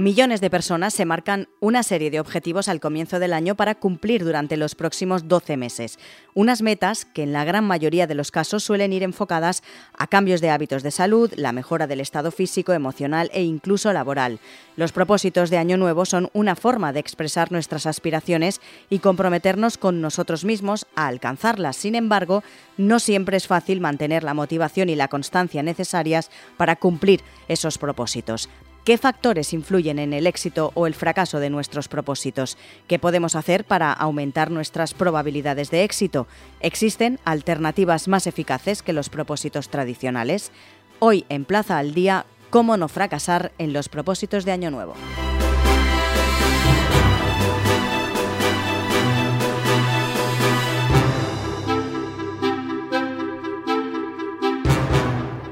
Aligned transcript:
Millones 0.00 0.40
de 0.40 0.48
personas 0.48 0.94
se 0.94 1.04
marcan 1.04 1.48
una 1.60 1.82
serie 1.82 2.10
de 2.10 2.20
objetivos 2.20 2.68
al 2.68 2.80
comienzo 2.80 3.18
del 3.18 3.34
año 3.34 3.54
para 3.54 3.74
cumplir 3.74 4.24
durante 4.24 4.56
los 4.56 4.74
próximos 4.74 5.28
12 5.28 5.58
meses. 5.58 5.98
Unas 6.32 6.62
metas 6.62 7.04
que 7.04 7.22
en 7.22 7.34
la 7.34 7.44
gran 7.44 7.66
mayoría 7.66 8.06
de 8.06 8.14
los 8.14 8.30
casos 8.30 8.64
suelen 8.64 8.94
ir 8.94 9.02
enfocadas 9.02 9.62
a 9.92 10.06
cambios 10.06 10.40
de 10.40 10.48
hábitos 10.48 10.82
de 10.82 10.90
salud, 10.90 11.30
la 11.36 11.52
mejora 11.52 11.86
del 11.86 12.00
estado 12.00 12.30
físico, 12.30 12.72
emocional 12.72 13.30
e 13.34 13.42
incluso 13.42 13.92
laboral. 13.92 14.40
Los 14.74 14.92
propósitos 14.92 15.50
de 15.50 15.58
Año 15.58 15.76
Nuevo 15.76 16.06
son 16.06 16.30
una 16.32 16.56
forma 16.56 16.94
de 16.94 17.00
expresar 17.00 17.52
nuestras 17.52 17.84
aspiraciones 17.84 18.62
y 18.88 19.00
comprometernos 19.00 19.76
con 19.76 20.00
nosotros 20.00 20.46
mismos 20.46 20.86
a 20.94 21.08
alcanzarlas. 21.08 21.76
Sin 21.76 21.94
embargo, 21.94 22.42
no 22.78 23.00
siempre 23.00 23.36
es 23.36 23.46
fácil 23.46 23.82
mantener 23.82 24.24
la 24.24 24.32
motivación 24.32 24.88
y 24.88 24.96
la 24.96 25.08
constancia 25.08 25.62
necesarias 25.62 26.30
para 26.56 26.76
cumplir 26.76 27.20
esos 27.48 27.76
propósitos. 27.76 28.48
¿Qué 28.84 28.96
factores 28.96 29.52
influyen 29.52 29.98
en 29.98 30.14
el 30.14 30.26
éxito 30.26 30.72
o 30.74 30.86
el 30.86 30.94
fracaso 30.94 31.38
de 31.38 31.50
nuestros 31.50 31.88
propósitos? 31.88 32.56
¿Qué 32.88 32.98
podemos 32.98 33.36
hacer 33.36 33.64
para 33.64 33.92
aumentar 33.92 34.50
nuestras 34.50 34.94
probabilidades 34.94 35.70
de 35.70 35.84
éxito? 35.84 36.26
¿Existen 36.60 37.18
alternativas 37.26 38.08
más 38.08 38.26
eficaces 38.26 38.82
que 38.82 38.94
los 38.94 39.10
propósitos 39.10 39.68
tradicionales? 39.68 40.50
Hoy 40.98 41.26
en 41.28 41.44
Plaza 41.44 41.76
al 41.76 41.92
Día, 41.92 42.24
¿cómo 42.48 42.78
no 42.78 42.88
fracasar 42.88 43.52
en 43.58 43.74
los 43.74 43.90
propósitos 43.90 44.46
de 44.46 44.52
Año 44.52 44.70
Nuevo? 44.70 44.94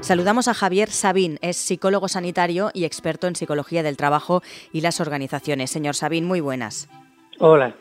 Saludamos 0.09 0.47
a 0.47 0.55
Javier 0.55 0.89
Sabín, 0.89 1.37
es 1.43 1.55
psicólogo 1.55 2.07
sanitario 2.07 2.71
y 2.73 2.85
experto 2.85 3.27
en 3.27 3.35
psicología 3.35 3.83
del 3.83 3.95
trabajo 3.95 4.41
y 4.73 4.81
las 4.81 5.01
organizaciones. 5.01 5.69
Señor 5.69 5.93
Sabín, 5.93 6.25
muy 6.25 6.41
buenas. 6.41 6.89
Hola. 7.37 7.75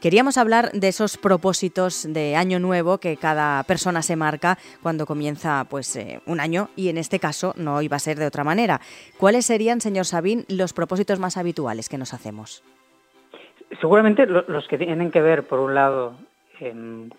Queríamos 0.00 0.38
hablar 0.38 0.70
de 0.70 0.86
esos 0.86 1.18
propósitos 1.18 2.06
de 2.08 2.36
año 2.36 2.60
nuevo 2.60 2.98
que 2.98 3.16
cada 3.16 3.64
persona 3.64 4.02
se 4.02 4.14
marca 4.14 4.58
cuando 4.80 5.06
comienza 5.06 5.66
pues 5.68 5.96
eh, 5.96 6.20
un 6.24 6.38
año 6.38 6.68
y 6.76 6.88
en 6.88 6.98
este 6.98 7.18
caso 7.18 7.52
no 7.56 7.82
iba 7.82 7.96
a 7.96 7.98
ser 7.98 8.16
de 8.16 8.28
otra 8.28 8.44
manera. 8.44 8.80
¿Cuáles 9.18 9.46
serían, 9.46 9.80
señor 9.80 10.04
Sabín, 10.04 10.44
los 10.48 10.74
propósitos 10.74 11.18
más 11.18 11.36
habituales 11.36 11.88
que 11.88 11.98
nos 11.98 12.14
hacemos? 12.14 12.62
Seguramente 13.80 14.26
los 14.26 14.68
que 14.68 14.78
tienen 14.78 15.10
que 15.10 15.20
ver, 15.20 15.48
por 15.48 15.58
un 15.58 15.74
lado, 15.74 16.14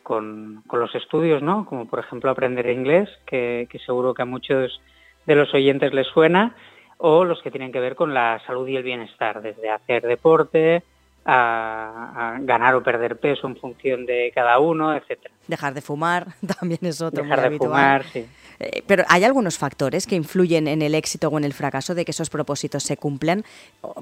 con, 0.03 0.63
los 0.72 0.95
estudios, 0.95 1.41
¿no? 1.41 1.66
Como 1.66 1.88
por 1.88 1.99
ejemplo 1.99 2.30
aprender 2.30 2.69
inglés, 2.69 3.09
que, 3.25 3.67
seguro 3.86 4.13
que 4.13 4.22
a 4.22 4.25
muchos 4.25 4.81
de 5.25 5.36
los 5.36 5.53
oyentes 5.53 5.94
les 5.94 6.08
suena, 6.08 6.55
o 6.97 7.25
los 7.25 7.41
que 7.41 7.52
tienen 7.52 7.71
que 7.71 7.80
ver 7.80 7.95
con 7.95 8.14
la 8.14 8.41
salud 8.45 8.67
y 8.67 8.75
el 8.75 8.83
bienestar, 8.83 9.41
desde 9.41 9.69
hacer 9.69 10.03
deporte, 10.03 10.83
a, 11.25 12.38
ganar 12.41 12.75
o 12.75 12.83
perder 12.83 13.17
peso 13.17 13.47
en 13.47 13.55
función 13.55 14.05
de 14.05 14.31
cada 14.33 14.59
uno, 14.59 14.95
etcétera. 14.95 15.33
Dejar 15.47 15.73
de 15.73 15.81
fumar 15.81 16.27
también 16.59 16.80
es 16.83 17.02
otro 17.02 17.23
Dejar 17.23 17.49
de 17.49 17.58
fumar, 17.58 18.03
sí. 18.03 18.25
Eh, 18.59 18.83
pero 18.86 19.03
hay 19.09 19.23
algunos 19.23 19.58
factores 19.58 20.05
que 20.05 20.16
influyen 20.16 20.67
en 20.67 20.81
el 20.81 20.95
éxito 20.95 21.30
o 21.30 21.38
en 21.38 21.44
el 21.44 21.53
fracaso 21.53 21.95
de 21.95 22.05
que 22.05 22.11
esos 22.11 22.30
propósitos 22.30 22.83
se 22.83 22.97
cumplan, 22.97 23.44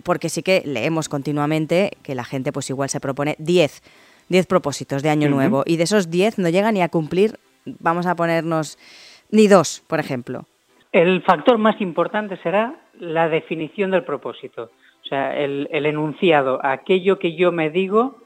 porque 0.04 0.30
sí 0.30 0.44
que 0.44 0.62
leemos 0.66 1.10
continuamente 1.10 1.98
que 2.04 2.16
la 2.16 2.24
gente 2.24 2.52
pues 2.52 2.70
igual 2.70 2.90
se 2.90 3.00
propone 3.00 3.36
10 3.40 3.82
10 4.32 4.48
propósitos 4.48 5.04
de 5.04 5.10
año 5.10 5.30
nuevo 5.30 5.64
y 5.66 5.78
de 5.78 5.84
esos 5.84 6.10
10 6.10 6.40
no 6.40 6.50
llega 6.50 6.72
ni 6.72 6.82
a 6.82 6.90
cumplir, 6.90 7.38
vamos 7.66 8.08
a 8.08 8.16
ponernos, 8.16 8.80
ni 9.30 9.48
dos, 9.48 9.84
por 9.88 10.00
ejemplo. 10.00 10.46
El 10.92 11.22
factor 11.22 11.58
más 11.58 11.80
importante 11.80 12.38
será 12.38 12.76
la 12.98 13.30
definición 13.30 13.92
del 13.92 14.04
propósito, 14.04 14.72
o 15.04 15.08
sea, 15.08 15.38
el, 15.38 15.68
enunciado, 15.72 16.60
aquello 16.64 17.20
que 17.20 17.36
yo 17.36 17.52
me 17.52 17.70
digo 17.70 18.18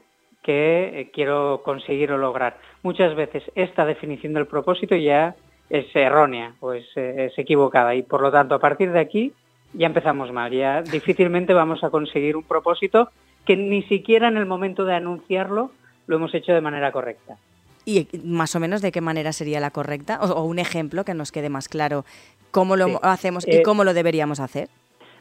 que 0.44 1.02
eh, 1.02 1.12
quiero 1.12 1.62
conseguir 1.64 2.12
o 2.12 2.18
lograr. 2.18 2.58
Muchas 2.84 3.16
veces 3.16 3.44
esta 3.56 3.86
definición 3.86 4.34
del 4.34 4.46
propósito 4.46 4.96
ya 4.96 5.36
es 5.70 5.88
errónea 5.96 6.54
o 6.60 6.74
es, 6.74 6.86
eh, 6.96 7.30
es, 7.32 7.40
equivocada 7.40 7.96
y 7.96 8.04
por 8.04 8.22
lo 8.22 8.32
tanto 8.32 8.54
a 8.54 8.60
partir 8.60 8.92
de 8.92 9.00
aquí 9.00 9.34
ya 9.74 9.88
empezamos 9.88 10.32
mal, 10.32 10.52
ya 10.52 10.84
difícilmente 10.84 11.54
vamos 11.54 11.84
a 11.84 11.90
conseguir 11.90 12.38
un 12.38 12.44
propósito 12.44 13.10
que 13.46 13.58
ni 13.58 13.82
siquiera 13.84 14.28
en 14.28 14.38
el 14.38 14.46
momento 14.46 14.86
de 14.86 14.96
anunciarlo 14.96 15.72
lo 16.08 16.16
hemos 16.16 16.34
hecho 16.34 16.54
de 16.54 16.62
manera 16.62 16.92
correcta. 16.92 17.38
¿Y 17.86 18.08
más 18.24 18.56
o 18.56 18.60
menos 18.60 18.82
de 18.82 18.92
qué 18.92 19.00
manera 19.02 19.32
sería 19.32 19.60
la 19.60 19.70
correcta? 19.70 20.20
O, 20.22 20.44
un 20.44 20.58
ejemplo 20.58 21.06
que 21.06 21.14
nos 21.14 21.32
quede 21.32 21.50
más 21.50 21.70
claro 21.70 22.04
cómo 22.52 22.76
lo 22.76 23.00
hacemos 23.04 23.48
y 23.48 23.58
eh, 23.58 23.64
cómo 23.64 23.84
lo 23.84 23.94
deberíamos 23.94 24.40
hacer. 24.40 24.70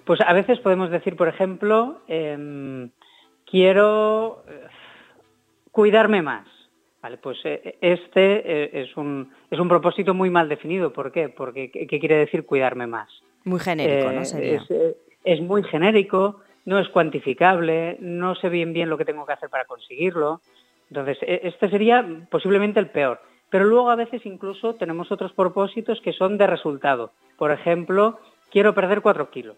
Pues 0.05 0.21
a 0.21 0.33
veces 0.33 0.61
podemos 0.61 0.91
decir, 0.91 1.17
por 1.17 1.29
ejemplo, 1.29 2.01
em, 2.09 2.91
quiero 3.45 4.45
eh, 4.49 4.67
cuidarme 5.71 6.23
más. 6.23 6.47
Vale, 7.03 7.19
pues 7.19 7.39
eh, 7.45 7.77
este 7.83 8.81
es, 8.81 8.97
un, 8.97 9.31
es 9.51 9.59
un 9.59 9.69
propósito 9.69 10.15
muy 10.15 10.31
mal 10.31 10.49
definido. 10.49 10.91
¿Por 10.91 11.13
qué? 11.13 11.29
Porque 11.29 11.71
¿qué 11.71 12.01
quiere 12.01 12.17
decir 12.17 12.47
cuidarme 12.47 12.87
más? 12.87 13.11
Muy 13.45 13.61
genérico, 13.61 14.11
¿no? 14.11 14.23
Es, 14.23 14.35
es, 15.23 15.41
muy 15.43 15.63
genérico, 15.65 16.41
no 16.65 16.79
es 16.79 16.89
cuantificable, 16.89 17.99
no 18.01 18.35
sé 18.37 18.49
bien 18.49 18.73
bien 18.73 18.89
lo 18.89 18.97
que 18.97 19.05
tengo 19.05 19.27
que 19.27 19.35
hacer 19.35 19.51
para 19.51 19.67
conseguirlo. 19.67 20.41
Entonces, 20.95 21.19
e, 21.23 21.41
este 21.43 21.69
sería 21.69 22.07
posiblemente 22.31 22.79
el 22.79 22.87
peor. 22.87 23.21
Pero 23.51 23.65
luego 23.65 23.91
a 23.91 23.97
veces 23.97 24.25
incluso 24.25 24.75
tenemos 24.75 25.11
otros 25.11 25.33
propósitos 25.33 26.01
que 26.01 26.13
son 26.13 26.39
de 26.39 26.47
resultado. 26.47 27.11
Por 27.37 27.51
ejemplo, 27.51 28.21
quiero 28.51 28.75
perder 28.75 29.01
cuatro 29.01 29.29
kilos. 29.31 29.57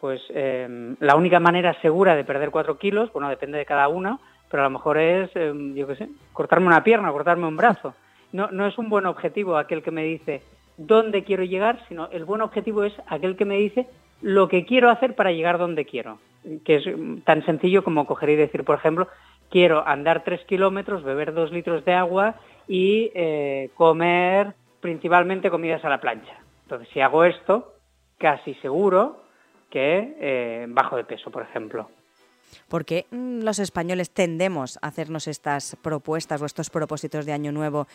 Pues 0.00 0.20
em, 0.30 0.96
la 0.98 1.14
única 1.14 1.38
manera 1.38 1.80
segura 1.80 2.16
de 2.16 2.24
perder 2.24 2.50
cuatro 2.50 2.78
kilos, 2.78 3.12
bueno, 3.12 3.28
depende 3.28 3.58
de 3.58 3.64
cada 3.64 3.88
uno, 3.88 4.20
pero 4.50 4.62
a 4.62 4.66
lo 4.66 4.70
mejor 4.70 4.98
es, 4.98 5.30
em, 5.36 5.74
yo 5.74 5.86
qué 5.86 5.96
sé, 5.96 6.08
cortarme 6.32 6.66
una 6.66 6.82
pierna, 6.82 7.12
cortarme 7.12 7.46
un 7.46 7.56
brazo. 7.56 7.94
No, 8.32 8.50
no 8.50 8.66
es 8.66 8.76
un 8.76 8.88
buen 8.88 9.06
objetivo 9.06 9.56
aquel 9.56 9.82
que 9.82 9.92
me 9.92 10.02
dice 10.02 10.42
dónde 10.76 11.22
quiero 11.22 11.44
llegar, 11.44 11.78
sino 11.88 12.08
el 12.10 12.24
buen 12.24 12.42
objetivo 12.42 12.82
es 12.82 12.92
aquel 13.06 13.36
que 13.36 13.44
me 13.44 13.56
dice 13.56 13.86
lo 14.20 14.48
que 14.48 14.64
quiero 14.64 14.90
hacer 14.90 15.14
para 15.14 15.30
llegar 15.30 15.58
donde 15.58 15.84
quiero, 15.84 16.18
que 16.64 16.76
es 16.76 16.84
tan 17.24 17.44
sencillo 17.44 17.84
como 17.84 18.06
coger 18.06 18.30
y 18.30 18.36
decir, 18.36 18.64
por 18.64 18.76
ejemplo, 18.76 19.08
quiero 19.50 19.86
andar 19.86 20.24
tres 20.24 20.44
kilómetros, 20.46 21.02
beber 21.02 21.32
dos 21.32 21.50
litros 21.52 21.84
de 21.84 21.94
agua 21.94 22.36
y 22.68 23.10
eh, 23.14 23.70
comer 23.74 24.54
principalmente 24.80 25.50
comidas 25.50 25.84
a 25.84 25.88
la 25.88 26.00
plancha. 26.00 26.38
Entonces, 26.64 26.88
si 26.92 27.00
hago 27.00 27.24
esto, 27.24 27.74
casi 28.18 28.54
seguro 28.54 29.22
que 29.70 30.16
eh, 30.20 30.66
bajo 30.68 30.96
de 30.96 31.04
peso, 31.04 31.30
por 31.30 31.42
ejemplo. 31.42 31.88
¿Por 32.68 32.84
qué 32.84 33.06
mm, 33.10 33.42
los 33.42 33.58
españoles 33.58 34.10
tendemos 34.10 34.78
a 34.82 34.88
hacernos 34.88 35.26
estas 35.26 35.76
propuestas 35.82 36.40
o 36.42 36.46
estos 36.46 36.70
propósitos 36.70 37.26
de 37.26 37.32
año 37.32 37.52
nuevo 37.52 37.86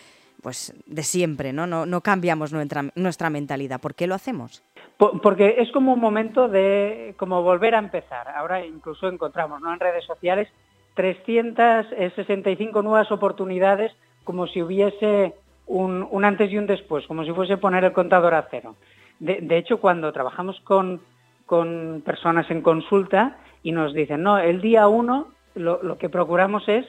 pues 0.42 0.74
de 0.86 1.04
siempre, 1.04 1.54
¿no? 1.54 1.68
No, 1.68 1.86
no 1.86 2.02
cambiamos 2.02 2.52
nuestra, 2.52 2.86
nuestra 2.96 3.30
mentalidad. 3.30 3.80
¿Por 3.80 3.94
qué 3.94 4.08
lo 4.08 4.16
hacemos? 4.16 4.64
Porque 4.98 5.56
es 5.60 5.72
como 5.72 5.94
un 5.94 6.00
momento 6.00 6.48
de 6.48 7.14
como 7.18 7.42
volver 7.44 7.76
a 7.76 7.80
empezar. 7.80 8.28
Ahora 8.30 8.66
incluso 8.66 9.08
encontramos 9.08 9.62
¿no? 9.62 9.74
en 9.74 9.80
redes 9.80 10.06
sociales 10.06 10.48
365 10.96 12.82
nuevas 12.82 13.12
oportunidades 13.12 13.92
como 14.24 14.48
si 14.48 14.62
hubiese 14.62 15.34
un, 15.68 16.26
antes 16.26 16.52
y 16.52 16.58
un 16.58 16.68
después, 16.68 17.08
como 17.08 17.24
si 17.24 17.32
fuese 17.32 17.58
poner 17.58 17.84
el 17.84 17.94
contador 17.94 18.34
a 18.34 18.48
cero. 18.52 18.76
De, 19.20 19.58
hecho, 19.58 19.80
cuando 19.80 20.12
trabajamos 20.12 20.60
con, 20.62 21.00
con, 21.46 22.02
personas 22.04 22.50
en 22.50 22.62
consulta 22.62 23.38
y 23.62 23.72
nos 23.72 23.94
dicen, 23.94 24.24
no, 24.24 24.40
el 24.40 24.62
día 24.62 24.88
1 24.88 25.28
lo, 25.56 25.84
lo, 25.84 25.98
que 25.98 26.10
procuramos 26.10 26.68
es 26.68 26.86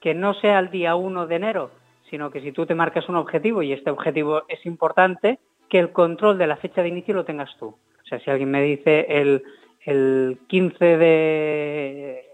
que 0.00 0.14
no 0.14 0.34
sea 0.34 0.60
el 0.60 0.70
día 0.70 0.94
1 0.94 1.26
de 1.26 1.34
enero, 1.34 1.70
sino 2.08 2.30
que 2.30 2.40
si 2.40 2.52
tú 2.52 2.66
te 2.66 2.76
marcas 2.76 3.08
un 3.08 3.16
objetivo 3.16 3.62
y 3.62 3.72
este 3.72 3.90
objetivo 3.90 4.42
es 4.48 4.64
importante, 4.64 5.40
que 5.68 5.80
el 5.80 5.90
control 5.90 6.38
de 6.38 6.46
la 6.46 6.56
fecha 6.56 6.82
de 6.82 6.88
inicio 6.88 7.14
lo 7.14 7.24
tengas 7.24 7.50
tú. 7.58 7.66
O 7.66 8.06
sea, 8.06 8.20
si 8.20 8.30
alguien 8.30 8.50
me 8.50 8.62
dice 8.62 9.06
el, 9.08 9.42
el 9.84 10.38
15 10.46 10.84
de 10.98 12.31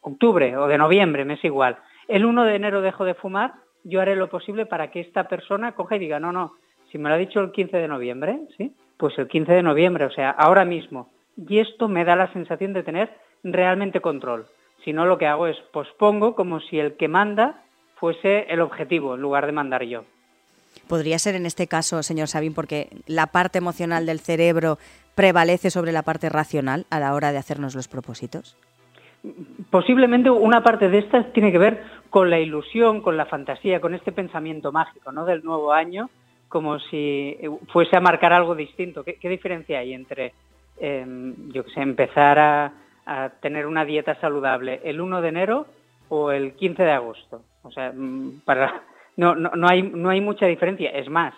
octubre 0.00 0.56
o 0.56 0.66
de 0.66 0.78
noviembre, 0.78 1.24
me 1.24 1.34
es 1.34 1.44
igual, 1.44 1.78
el 2.08 2.24
1 2.24 2.44
de 2.44 2.56
enero 2.56 2.80
dejo 2.80 3.04
de 3.04 3.14
fumar, 3.14 3.54
yo 3.84 4.00
haré 4.00 4.16
lo 4.16 4.28
posible 4.28 4.66
para 4.66 4.90
que 4.90 5.00
esta 5.00 5.28
persona 5.28 5.72
coja 5.72 5.96
y 5.96 6.00
diga, 6.00 6.20
no, 6.20 6.32
no, 6.32 6.54
si 6.90 6.98
me 6.98 7.08
lo 7.08 7.14
ha 7.14 7.18
dicho 7.18 7.40
el 7.40 7.52
15 7.52 7.76
de 7.76 7.88
noviembre, 7.88 8.40
¿sí? 8.56 8.74
Pues 8.96 9.16
el 9.18 9.28
15 9.28 9.52
de 9.52 9.62
noviembre, 9.62 10.04
o 10.04 10.10
sea, 10.10 10.30
ahora 10.30 10.64
mismo. 10.64 11.10
Y 11.36 11.58
esto 11.58 11.88
me 11.88 12.04
da 12.04 12.16
la 12.16 12.32
sensación 12.32 12.72
de 12.72 12.82
tener 12.82 13.16
realmente 13.42 14.00
control. 14.00 14.46
Si 14.84 14.92
no, 14.92 15.06
lo 15.06 15.18
que 15.18 15.26
hago 15.26 15.46
es 15.46 15.56
pospongo 15.72 16.34
como 16.34 16.60
si 16.60 16.78
el 16.78 16.96
que 16.96 17.08
manda 17.08 17.62
fuese 17.96 18.46
el 18.48 18.60
objetivo 18.60 19.14
en 19.14 19.20
lugar 19.20 19.46
de 19.46 19.52
mandar 19.52 19.84
yo. 19.84 20.04
Podría 20.88 21.18
ser 21.18 21.34
en 21.34 21.46
este 21.46 21.66
caso, 21.66 22.02
señor 22.02 22.28
Sabín, 22.28 22.54
porque 22.54 22.88
la 23.06 23.28
parte 23.28 23.58
emocional 23.58 24.06
del 24.06 24.20
cerebro 24.20 24.78
prevalece 25.14 25.70
sobre 25.70 25.92
la 25.92 26.02
parte 26.02 26.28
racional 26.28 26.86
a 26.90 27.00
la 27.00 27.14
hora 27.14 27.32
de 27.32 27.38
hacernos 27.38 27.74
los 27.74 27.88
propósitos. 27.88 28.56
Posiblemente 29.70 30.30
una 30.30 30.62
parte 30.62 30.88
de 30.88 30.98
estas 30.98 31.32
tiene 31.32 31.52
que 31.52 31.58
ver 31.58 31.82
con 32.08 32.30
la 32.30 32.40
ilusión, 32.40 33.02
con 33.02 33.16
la 33.16 33.26
fantasía, 33.26 33.80
con 33.80 33.94
este 33.94 34.12
pensamiento 34.12 34.72
mágico 34.72 35.12
¿no? 35.12 35.24
del 35.24 35.44
nuevo 35.44 35.72
año, 35.72 36.10
como 36.48 36.78
si 36.78 37.36
fuese 37.68 37.96
a 37.96 38.00
marcar 38.00 38.32
algo 38.32 38.54
distinto. 38.54 39.04
¿Qué, 39.04 39.28
diferencia 39.28 39.78
hay 39.78 39.92
entre, 39.92 40.32
em, 40.78 41.52
yo 41.52 41.64
que 41.64 41.70
sé, 41.70 41.80
empezar 41.80 42.38
a, 42.38 42.72
a 43.06 43.30
tener 43.40 43.66
una 43.66 43.84
dieta 43.84 44.14
saludable 44.20 44.80
el 44.84 45.00
1 45.00 45.20
de 45.20 45.28
enero 45.28 45.66
o 46.08 46.30
el 46.30 46.54
15 46.54 46.82
de 46.82 46.92
agosto. 46.92 47.42
O 47.62 47.70
sea, 47.70 47.92
mm, 47.94 48.42
para, 48.44 48.82
no, 49.16 49.34
no, 49.34 49.50
no, 49.50 49.68
hay, 49.68 49.82
no 49.82 50.10
hay 50.10 50.20
mucha 50.20 50.46
diferencia. 50.46 50.90
Es 50.90 51.08
más, 51.08 51.34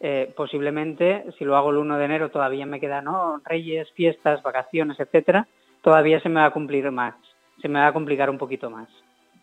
eh, 0.00 0.32
posiblemente 0.36 1.24
si 1.38 1.44
lo 1.44 1.56
hago 1.56 1.70
el 1.70 1.76
1 1.76 1.96
de 1.96 2.04
enero 2.04 2.30
todavía 2.30 2.66
me 2.66 2.80
quedan 2.80 3.04
¿no? 3.04 3.40
reyes, 3.44 3.90
fiestas, 3.92 4.42
vacaciones, 4.42 4.98
etcétera, 5.00 5.46
todavía 5.82 6.20
se 6.20 6.28
me 6.28 6.40
va 6.40 6.46
a 6.46 6.52
cumplir 6.52 6.90
más, 6.90 7.14
se 7.64 7.68
me 7.70 7.80
va 7.80 7.86
a 7.86 7.92
complicar 7.94 8.28
un 8.28 8.36
poquito 8.36 8.68
más. 8.68 8.90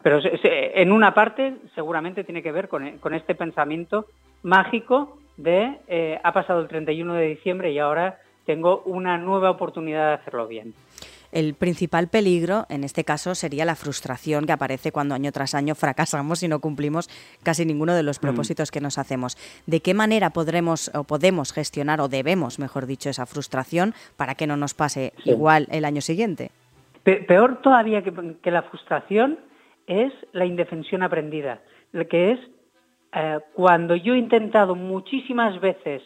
Pero 0.04 0.20
en 0.24 0.92
una 0.92 1.16
parte 1.16 1.56
seguramente 1.74 2.24
tiene 2.24 2.44
que 2.44 2.52
ver 2.52 2.68
con, 2.68 2.86
este 3.16 3.34
pensamiento 3.34 4.06
mágico 4.44 5.18
de 5.38 5.80
eh, 5.88 6.20
ha 6.24 6.32
pasado 6.32 6.62
el 6.62 6.68
31 6.68 7.16
de 7.16 7.26
diciembre 7.30 7.72
y 7.72 7.80
ahora 7.80 8.20
tengo 8.46 8.84
una 8.86 9.18
nueva 9.18 9.50
oportunidad 9.50 10.10
de 10.10 10.14
hacerlo 10.14 10.48
bien. 10.48 10.76
El 11.32 11.56
principal 11.56 12.10
peligro, 12.10 12.68
en 12.70 12.84
este 12.84 13.04
caso, 13.04 13.34
sería 13.34 13.66
la 13.66 13.76
frustración 13.76 14.46
que 14.46 14.52
aparece 14.52 14.92
cuando 14.92 15.16
año 15.16 15.32
tras 15.32 15.56
año 15.56 15.74
fracasamos 15.74 16.44
y 16.44 16.48
no 16.48 16.60
cumplimos 16.60 17.10
casi 17.42 17.66
ninguno 17.66 17.96
de 17.96 18.04
los 18.04 18.20
mm. 18.20 18.22
propósitos 18.22 18.70
que 18.70 18.82
nos 18.82 19.00
hacemos. 19.00 19.36
¿De 19.66 19.80
qué 19.80 19.96
manera 19.96 20.30
podremos 20.30 20.92
o 20.94 21.06
podemos 21.06 21.54
gestionar 21.54 22.02
o 22.02 22.08
debemos, 22.08 22.60
mejor 22.60 22.86
dicho, 22.86 23.10
esa 23.10 23.26
frustración 23.26 23.96
para 24.16 24.36
que 24.36 24.46
no 24.46 24.58
nos 24.58 24.76
pase 24.76 25.14
igual 25.26 25.68
el 25.72 25.86
año 25.86 26.02
siguiente? 26.02 26.52
Peor 27.04 27.62
todavía 27.62 28.04
que, 28.04 28.52
la 28.52 28.64
frustración 28.64 29.40
es 29.88 30.14
la 30.32 30.46
indefensión 30.46 31.04
aprendida, 31.04 31.62
que 32.10 32.32
es 32.32 32.40
eh, 33.14 33.40
cuando 33.54 33.96
yo 33.96 34.14
he 34.14 34.18
intentado 34.18 34.76
muchísimas 34.76 35.60
veces 35.60 36.02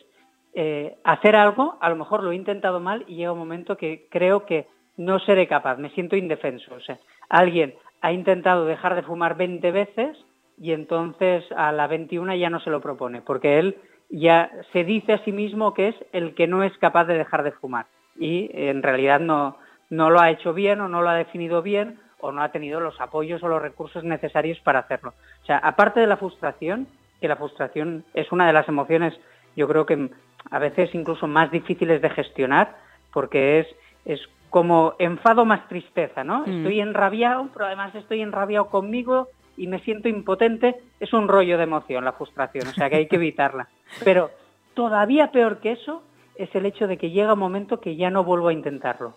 eh, 0.53 0.95
hacer 1.03 1.35
algo, 1.35 1.77
a 1.81 1.89
lo 1.89 1.95
mejor 1.95 2.23
lo 2.23 2.31
he 2.31 2.35
intentado 2.35 2.79
mal 2.79 3.03
y 3.07 3.15
llega 3.15 3.33
un 3.33 3.39
momento 3.39 3.77
que 3.77 4.07
creo 4.09 4.45
que 4.45 4.67
no 4.97 5.19
seré 5.19 5.47
capaz, 5.47 5.77
me 5.77 5.89
siento 5.89 6.15
indefenso. 6.15 6.73
O 6.73 6.79
sea, 6.79 6.97
alguien 7.29 7.75
ha 8.01 8.11
intentado 8.11 8.65
dejar 8.65 8.95
de 8.95 9.03
fumar 9.03 9.35
20 9.35 9.71
veces 9.71 10.17
y 10.57 10.71
entonces 10.71 11.43
a 11.55 11.71
la 11.71 11.87
21 11.87 12.35
ya 12.35 12.49
no 12.49 12.61
se 12.61 12.69
lo 12.69 12.79
propone, 12.79 13.21
porque 13.21 13.59
él 13.59 13.77
ya 14.09 14.49
se 14.71 14.83
dice 14.83 15.13
a 15.13 15.23
sí 15.25 15.31
mismo 15.31 15.73
que 15.73 15.89
es 15.89 15.95
el 16.13 16.35
que 16.35 16.47
no 16.47 16.63
es 16.63 16.75
capaz 16.77 17.05
de 17.05 17.17
dejar 17.17 17.43
de 17.43 17.51
fumar 17.51 17.87
y 18.17 18.49
en 18.53 18.81
realidad 18.81 19.19
no, 19.19 19.57
no 19.89 20.09
lo 20.09 20.19
ha 20.19 20.31
hecho 20.31 20.53
bien 20.53 20.81
o 20.81 20.87
no 20.87 21.01
lo 21.01 21.09
ha 21.09 21.15
definido 21.15 21.61
bien 21.61 21.99
o 22.19 22.31
no 22.31 22.41
ha 22.41 22.49
tenido 22.49 22.79
los 22.79 22.99
apoyos 22.99 23.43
o 23.43 23.47
los 23.47 23.61
recursos 23.61 24.03
necesarios 24.03 24.59
para 24.61 24.79
hacerlo. 24.79 25.13
O 25.43 25.45
sea, 25.45 25.57
aparte 25.57 25.99
de 25.99 26.07
la 26.07 26.17
frustración, 26.17 26.87
que 27.21 27.27
la 27.27 27.35
frustración 27.35 28.03
es 28.13 28.31
una 28.31 28.47
de 28.47 28.53
las 28.53 28.67
emociones, 28.67 29.13
yo 29.55 29.67
creo 29.67 29.85
que 29.85 30.09
a 30.51 30.59
veces 30.59 30.93
incluso 30.93 31.27
más 31.27 31.51
difíciles 31.51 32.01
de 32.01 32.09
gestionar, 32.09 32.75
porque 33.13 33.59
es, 33.59 33.67
es 34.05 34.19
como 34.49 34.93
enfado 34.99 35.45
más 35.45 35.67
tristeza, 35.67 36.23
¿no? 36.23 36.41
Mm. 36.45 36.57
Estoy 36.57 36.79
enrabiado, 36.79 37.49
pero 37.53 37.65
además 37.65 37.93
estoy 37.95 38.21
enrabiado 38.21 38.67
conmigo 38.67 39.27
y 39.57 39.67
me 39.67 39.79
siento 39.79 40.09
impotente. 40.09 40.75
Es 40.99 41.13
un 41.13 41.27
rollo 41.27 41.57
de 41.57 41.63
emoción 41.63 42.05
la 42.05 42.13
frustración, 42.13 42.67
o 42.67 42.71
sea 42.71 42.89
que 42.89 42.97
hay 42.97 43.07
que 43.07 43.17
evitarla. 43.17 43.67
Pero 44.03 44.31
todavía 44.73 45.31
peor 45.31 45.59
que 45.59 45.71
eso 45.73 46.03
es 46.35 46.53
el 46.55 46.65
hecho 46.65 46.87
de 46.87 46.97
que 46.97 47.11
llega 47.11 47.33
un 47.33 47.39
momento 47.39 47.79
que 47.79 47.95
ya 47.95 48.09
no 48.09 48.23
vuelvo 48.23 48.49
a 48.49 48.53
intentarlo. 48.53 49.15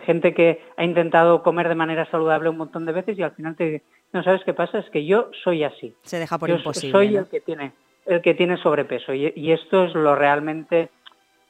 Gente 0.00 0.34
que 0.34 0.62
ha 0.76 0.84
intentado 0.84 1.42
comer 1.42 1.68
de 1.68 1.74
manera 1.74 2.08
saludable 2.10 2.48
un 2.48 2.56
montón 2.56 2.86
de 2.86 2.92
veces 2.92 3.18
y 3.18 3.22
al 3.22 3.32
final 3.32 3.56
te 3.56 3.82
no 4.12 4.22
sabes 4.22 4.42
qué 4.44 4.54
pasa, 4.54 4.78
es 4.78 4.88
que 4.90 5.04
yo 5.04 5.30
soy 5.44 5.64
así. 5.64 5.94
Se 6.02 6.18
deja 6.18 6.38
por 6.38 6.48
imposible. 6.48 6.92
Soy 6.92 7.16
el 7.16 7.26
que 7.26 7.40
tiene 7.40 7.72
el 8.06 8.22
que 8.22 8.32
tiene 8.32 8.56
sobrepeso 8.56 9.12
y, 9.12 9.32
y 9.36 9.52
esto 9.52 9.84
es 9.84 9.94
lo 9.94 10.14
realmente 10.14 10.88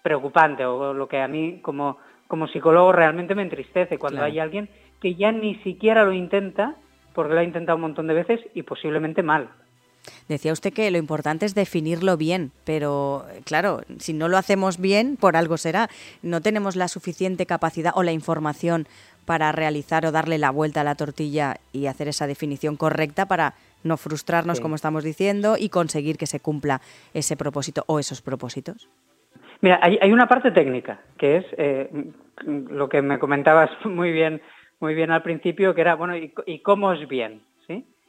preocupante 0.03 0.65
o 0.65 0.93
lo 0.93 1.06
que 1.06 1.21
a 1.21 1.29
mí 1.29 1.61
como 1.62 1.99
como 2.27 2.47
psicólogo 2.49 2.93
realmente 2.93 3.35
me 3.35 3.43
entristece 3.43 3.97
cuando 3.99 4.23
hay 4.23 4.39
alguien 4.39 4.69
que 5.01 5.15
ya 5.15 5.33
ni 5.33 5.55
siquiera 5.56 6.05
lo 6.05 6.12
intenta 6.12 6.77
porque 7.15 7.35
lo 7.35 7.41
ha 7.41 7.44
intentado 7.44 7.77
un 7.77 7.83
montón 7.83 8.06
de 8.06 8.15
veces 8.15 8.41
y 8.55 8.62
posiblemente 8.62 9.23
mal. 9.23 9.49
Decía 10.28 10.52
usted 10.52 10.72
que 10.72 10.90
lo 10.90 10.99
importante 10.99 11.46
es 11.46 11.55
definirlo 11.55 12.16
bien, 12.16 12.52
pero 12.64 13.25
claro, 13.44 13.82
si 13.99 14.12
no 14.12 14.28
lo 14.28 14.37
hacemos 14.37 14.78
bien, 14.78 15.16
por 15.16 15.37
algo 15.37 15.56
será. 15.56 15.88
No 16.22 16.40
tenemos 16.40 16.76
la 16.76 16.88
suficiente 16.88 17.46
capacidad 17.46 17.93
o 17.94 18.02
la 18.02 18.12
información 18.12 18.87
para 19.25 19.52
realizar 19.52 20.06
o 20.06 20.10
darle 20.10 20.38
la 20.38 20.50
vuelta 20.50 20.81
a 20.81 20.84
la 20.84 20.94
tortilla 20.94 21.56
y 21.72 21.87
hacer 21.87 22.08
esa 22.08 22.26
definición 22.26 22.76
correcta 22.76 23.26
para 23.26 23.55
no 23.84 23.96
frustrarnos, 23.96 24.60
como 24.60 24.75
estamos 24.75 25.05
diciendo, 25.05 25.56
y 25.58 25.69
conseguir 25.69 26.16
que 26.16 26.26
se 26.26 26.40
cumpla 26.40 26.81
ese 27.12 27.37
propósito 27.37 27.84
o 27.87 27.99
esos 27.99 28.22
propósitos. 28.22 28.88
Mira, 29.60 29.81
hay, 29.82 29.99
hay, 30.00 30.12
una 30.12 30.28
parte 30.28 30.50
técnica, 30.50 31.00
que 31.19 31.37
es 31.38 31.46
eh, 31.58 31.90
lo 32.46 32.88
que 32.88 33.02
me 33.02 33.19
comentabas 33.19 33.70
muy 33.84 34.12
bien, 34.12 34.40
muy 34.81 34.94
bien 34.94 35.10
al 35.10 35.22
principio, 35.22 35.75
que 35.75 35.81
era, 35.81 35.94
bueno, 35.94 36.14
¿y, 36.16 36.60
cómo 36.60 36.93
es 36.93 37.06
bien? 37.08 37.43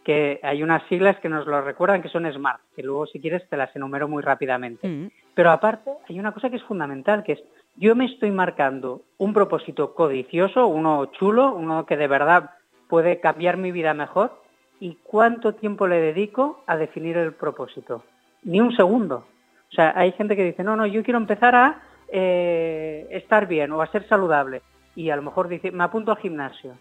Que 0.04 0.40
hay 0.44 0.64
unas 0.64 0.82
siglas 0.88 1.20
que 1.20 1.30
nos 1.30 1.46
lo 1.46 1.62
recuerdan 1.62 2.02
que 2.02 2.10
son 2.10 2.32
SMART, 2.32 2.62
que 2.76 2.84
luego 2.84 3.06
si 3.06 3.20
quieres 3.20 3.48
te 3.50 3.58
las 3.58 3.76
enumero 3.76 4.08
muy 4.08 4.24
rápidamente. 4.24 4.88
Mm. 4.88 5.12
Pero 5.34 5.52
aparte 5.52 5.92
hay 6.08 6.20
una 6.20 6.32
cosa 6.32 6.50
que 6.50 6.56
es 6.56 6.64
fundamental, 6.64 7.24
que 7.24 7.34
es 7.34 7.44
yo 7.76 7.96
me 7.96 8.06
estoy 8.06 8.32
marcando 8.32 9.04
un 9.18 9.34
propósito 9.34 9.94
codicioso, 9.94 10.68
uno 10.68 11.06
chulo, 11.18 11.54
uno 11.54 11.86
que 11.86 11.96
de 11.96 12.08
verdad 12.08 12.52
puede 12.90 13.20
cambiar 13.20 13.56
mi 13.56 13.72
vida 13.72 13.94
mejor, 13.94 14.34
y 14.80 14.98
cuánto 15.04 15.54
tiempo 15.56 15.88
le 15.88 16.02
dedico 16.02 16.64
a 16.68 16.78
definir 16.78 17.18
el 17.18 17.34
propósito. 17.34 18.04
Ni 18.44 18.60
un 18.60 18.76
segundo. 18.76 19.26
O 19.70 19.74
sea, 19.74 19.94
hay 19.96 20.12
gente 20.14 20.36
que 20.36 20.44
dice, 20.44 20.64
no, 20.64 20.76
no, 20.76 20.86
yo 20.86 21.04
quiero 21.04 21.20
empezar 21.20 21.56
a 21.56 21.82
eh, 22.12 23.08
estar 23.12 23.48
bien 23.48 23.72
o 23.72 23.82
a 23.82 23.92
ser 23.92 24.08
saludable. 24.08 24.62
Y 24.96 25.10
a 25.10 25.16
lo 25.16 25.22
mejor 25.22 25.48
dice, 25.48 25.72
me 25.72 25.84
apunto 25.84 26.12
al 26.12 26.18
gimnasio. 26.18 26.74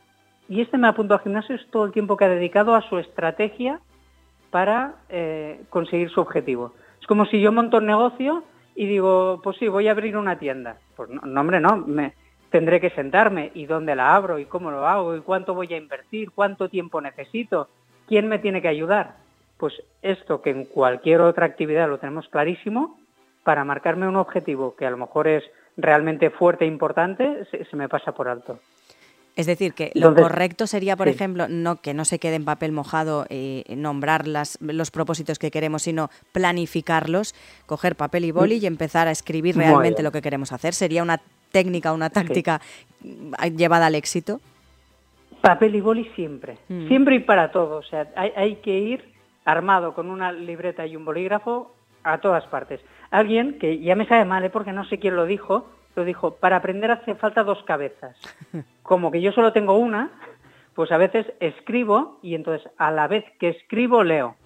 Y 0.49 0.61
este 0.61 0.79
me 0.79 0.89
apunto 0.89 1.15
al 1.15 1.21
gimnasio 1.21 1.55
es 1.55 1.67
todo 1.71 1.85
el 1.85 1.93
tiempo 1.93 2.17
que 2.17 2.25
ha 2.25 2.29
dedicado 2.29 2.75
a 2.75 2.83
su 2.83 2.99
estrategia 2.99 3.81
para 4.51 4.95
eh, 5.09 5.61
conseguir 5.69 6.11
su 6.11 6.21
objetivo. 6.21 6.73
Es 7.01 7.07
como 7.07 7.27
si 7.27 7.41
yo 7.41 7.53
monto 7.53 7.79
un 7.79 7.87
negocio 7.87 8.45
y 8.75 8.87
digo, 8.87 9.41
pues 9.43 9.59
sí, 9.59 9.69
voy 9.69 9.89
a 9.89 9.93
abrir 9.93 10.17
una 10.17 10.39
tienda. 10.39 10.79
Pues 10.97 11.11
no, 11.11 11.41
hombre, 11.41 11.61
no, 11.61 11.77
me, 11.77 12.15
tendré 12.51 12.81
que 12.81 12.91
sentarme 12.91 13.51
y 13.55 13.67
dónde 13.67 13.95
la 13.95 14.15
abro 14.15 14.39
y 14.39 14.47
cómo 14.47 14.71
lo 14.71 14.87
hago 14.87 15.15
y 15.17 15.21
cuánto 15.21 15.55
voy 15.55 15.73
a 15.75 15.77
invertir, 15.77 16.31
cuánto 16.31 16.69
tiempo 16.69 17.01
necesito, 17.01 17.69
quién 18.07 18.29
me 18.29 18.39
tiene 18.39 18.63
que 18.63 18.69
ayudar 18.69 19.17
pues 19.59 19.75
esto 20.03 20.41
que 20.41 20.51
en 20.51 20.65
cualquier 20.65 21.21
otra 21.21 21.45
actividad 21.45 21.89
lo 21.89 21.99
tenemos 21.99 22.29
clarísimo, 22.29 22.99
para 23.45 23.65
marcarme 23.65 24.09
un 24.09 24.17
objetivo 24.17 24.75
que 24.77 24.87
a 24.87 24.91
lo 24.91 24.97
mejor 24.97 25.27
es 25.27 25.45
realmente 25.77 26.31
fuerte 26.31 26.65
e 26.65 26.69
importante, 26.69 27.45
se, 27.51 27.77
me 27.77 27.89
pasa 27.89 28.13
por 28.13 28.29
alto. 28.29 28.61
Es 29.39 29.47
decir, 29.47 29.73
que 29.73 29.93
lo 29.95 30.17
correcto 30.17 30.67
sería, 30.67 30.97
por 30.97 31.07
ejemplo, 31.07 31.47
no 31.49 31.77
que 31.77 31.95
no 31.95 32.05
se 32.05 32.19
quede 32.19 32.35
en 32.35 32.45
papel 32.45 32.73
mojado 32.73 33.25
y 33.31 33.63
nombrar 33.69 34.27
las, 34.27 34.59
los 34.61 34.91
propósitos 34.91 35.39
que 35.39 35.53
queremos, 35.53 35.83
sino 35.83 36.11
planificarlos, 36.33 37.37
coger 37.65 37.95
papel 37.95 38.25
y 38.25 38.33
boli 38.33 38.57
y 38.57 38.67
empezar 38.67 39.07
a 39.07 39.13
escribir 39.13 39.57
realmente 39.57 40.03
lo 40.03 40.11
que 40.11 40.23
queremos 40.23 40.51
hacer. 40.51 40.75
¿Sería 40.75 41.05
una 41.05 41.21
técnica, 41.53 41.93
una 41.93 42.11
táctica 42.11 42.61
llevada 43.57 43.87
al 43.87 43.95
éxito? 43.95 44.41
Papel 45.41 45.77
y 45.77 45.83
boli 45.83 46.11
siempre, 46.17 46.59
mm. 46.69 46.89
siempre 46.89 47.15
y 47.15 47.21
para 47.21 47.53
todo. 47.53 47.77
O 47.77 47.85
sea, 47.85 48.09
hay, 48.17 48.33
hay 48.35 48.57
que 48.57 48.77
ir 48.77 49.05
armado 49.45 49.95
con 49.95 50.11
una 50.11 50.33
libreta 50.33 50.85
y 50.85 50.97
un 50.97 51.05
bolígrafo 51.05 51.71
a 52.03 52.19
todas 52.19 52.45
partes. 52.49 52.81
Alguien 53.13 53.61
que 53.61 53.79
ya 53.79 53.95
me 53.95 54.09
sabe 54.09 54.25
mal, 54.25 54.45
¿eh? 54.45 54.51
porque 54.51 54.73
no 54.73 54.85
sé 54.87 54.99
quién 54.99 55.15
lo 55.15 55.27
dijo, 55.27 55.69
dijo, 56.05 56.35
para 56.37 56.57
aprender 56.57 56.91
hace 56.91 57.15
falta 57.15 57.45
dos 57.45 57.63
cabezas. 57.65 58.17
Como 58.83 59.11
que 59.11 59.21
yo 59.21 59.33
solo 59.33 59.53
tengo 59.53 59.77
una, 59.77 60.11
pues 60.75 60.93
a 60.93 60.99
veces 60.99 61.27
escribo 61.41 62.19
y 62.23 62.35
entonces 62.35 62.71
a 62.79 62.91
la 62.91 63.09
vez 63.09 63.25
que 63.39 63.49
escribo 63.49 64.05
leo. 64.05 64.37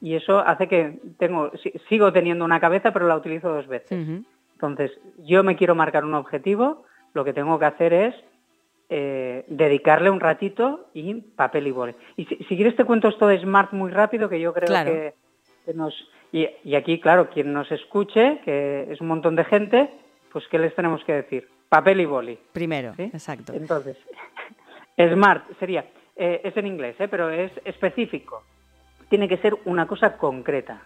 Y 0.00 0.14
eso 0.14 0.38
hace 0.40 0.68
que 0.68 0.98
tengo, 1.18 1.50
sigo 1.88 2.12
teniendo 2.12 2.44
una 2.44 2.60
cabeza, 2.60 2.92
pero 2.92 3.06
la 3.06 3.16
utilizo 3.16 3.48
dos 3.48 3.66
veces. 3.66 4.24
Entonces, 4.54 4.92
yo 5.18 5.42
me 5.42 5.56
quiero 5.56 5.74
marcar 5.74 6.04
un 6.04 6.14
objetivo, 6.14 6.84
lo 7.14 7.24
que 7.24 7.32
tengo 7.32 7.58
que 7.58 7.64
hacer 7.64 7.92
es 7.92 8.14
eh, 8.90 9.44
dedicarle 9.48 10.10
un 10.10 10.20
ratito 10.20 10.88
y 10.92 11.14
papel 11.14 11.66
y 11.66 11.70
boli. 11.70 11.94
Y 12.16 12.26
si, 12.26 12.44
quieres 12.44 12.76
te 12.76 12.84
cuento 12.84 13.08
esto 13.08 13.26
de 13.26 13.40
Smart 13.40 13.72
muy 13.72 13.90
rápido, 13.90 14.28
que 14.28 14.38
yo 14.38 14.52
creo 14.52 14.68
que, 14.84 15.14
nos... 15.74 15.94
Y, 16.32 16.74
aquí, 16.74 17.00
claro, 17.00 17.30
quien 17.30 17.52
nos 17.52 17.70
escuche, 17.72 18.40
que 18.44 18.88
es 18.90 19.00
un 19.00 19.06
montón 19.06 19.36
de 19.36 19.44
gente, 19.44 19.90
pues 20.34 20.48
¿qué 20.48 20.58
les 20.58 20.74
tenemos 20.74 21.02
que 21.04 21.12
decir? 21.12 21.48
Papel 21.68 22.00
y 22.00 22.06
boli. 22.06 22.36
Primero, 22.52 22.92
exacto. 22.98 23.52
Entonces, 23.54 23.96
Smart 24.98 25.44
sería, 25.60 25.86
eh, 26.16 26.40
es 26.42 26.56
en 26.56 26.66
inglés, 26.66 26.96
eh, 26.98 27.06
pero 27.06 27.30
es 27.30 27.52
específico. 27.64 28.42
Tiene 29.08 29.28
que 29.28 29.36
ser 29.36 29.56
una 29.64 29.86
cosa 29.86 30.16
concreta. 30.16 30.82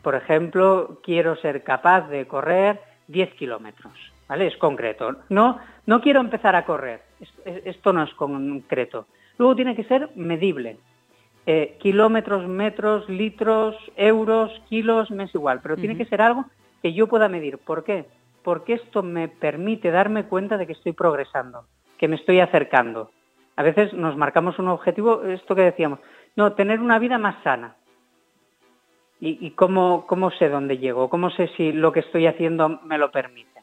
Por 0.00 0.14
ejemplo, 0.14 1.00
quiero 1.04 1.36
ser 1.36 1.62
capaz 1.62 2.08
de 2.08 2.26
correr 2.26 2.80
10 3.08 3.34
kilómetros. 3.34 3.92
¿Vale? 4.26 4.46
Es 4.46 4.56
concreto. 4.56 5.16
No, 5.28 5.58
no 5.84 6.00
quiero 6.00 6.20
empezar 6.20 6.56
a 6.56 6.64
correr. 6.64 7.02
Esto 7.44 7.92
no 7.92 8.04
es 8.04 8.14
concreto. 8.14 9.06
Luego 9.36 9.54
tiene 9.54 9.76
que 9.76 9.84
ser 9.84 10.08
medible. 10.14 10.78
Eh, 11.44 11.76
kilómetros, 11.78 12.48
metros, 12.48 13.06
litros, 13.10 13.76
euros, 13.96 14.50
kilos, 14.70 15.10
me 15.10 15.24
es 15.24 15.34
igual, 15.34 15.60
pero 15.62 15.76
tiene 15.76 15.98
que 15.98 16.06
ser 16.06 16.22
algo 16.22 16.46
que 16.80 16.94
yo 16.94 17.06
pueda 17.06 17.28
medir. 17.28 17.58
¿Por 17.58 17.84
qué? 17.84 18.06
Porque 18.42 18.74
esto 18.74 19.02
me 19.02 19.28
permite 19.28 19.90
darme 19.90 20.24
cuenta 20.24 20.56
de 20.56 20.66
que 20.66 20.72
estoy 20.72 20.92
progresando, 20.92 21.66
que 21.98 22.08
me 22.08 22.16
estoy 22.16 22.40
acercando. 22.40 23.10
A 23.56 23.62
veces 23.62 23.92
nos 23.92 24.16
marcamos 24.16 24.58
un 24.58 24.68
objetivo, 24.68 25.22
esto 25.24 25.54
que 25.54 25.62
decíamos, 25.62 26.00
no, 26.36 26.52
tener 26.54 26.80
una 26.80 26.98
vida 26.98 27.18
más 27.18 27.42
sana. 27.42 27.76
¿Y, 29.24 29.52
cómo, 29.52 30.04
cómo, 30.08 30.32
sé 30.32 30.48
dónde 30.48 30.78
llego? 30.78 31.08
¿Cómo 31.08 31.30
sé 31.30 31.46
si 31.56 31.70
lo 31.70 31.92
que 31.92 32.00
estoy 32.00 32.26
haciendo 32.26 32.80
me 32.82 32.98
lo 32.98 33.12
permite? 33.12 33.62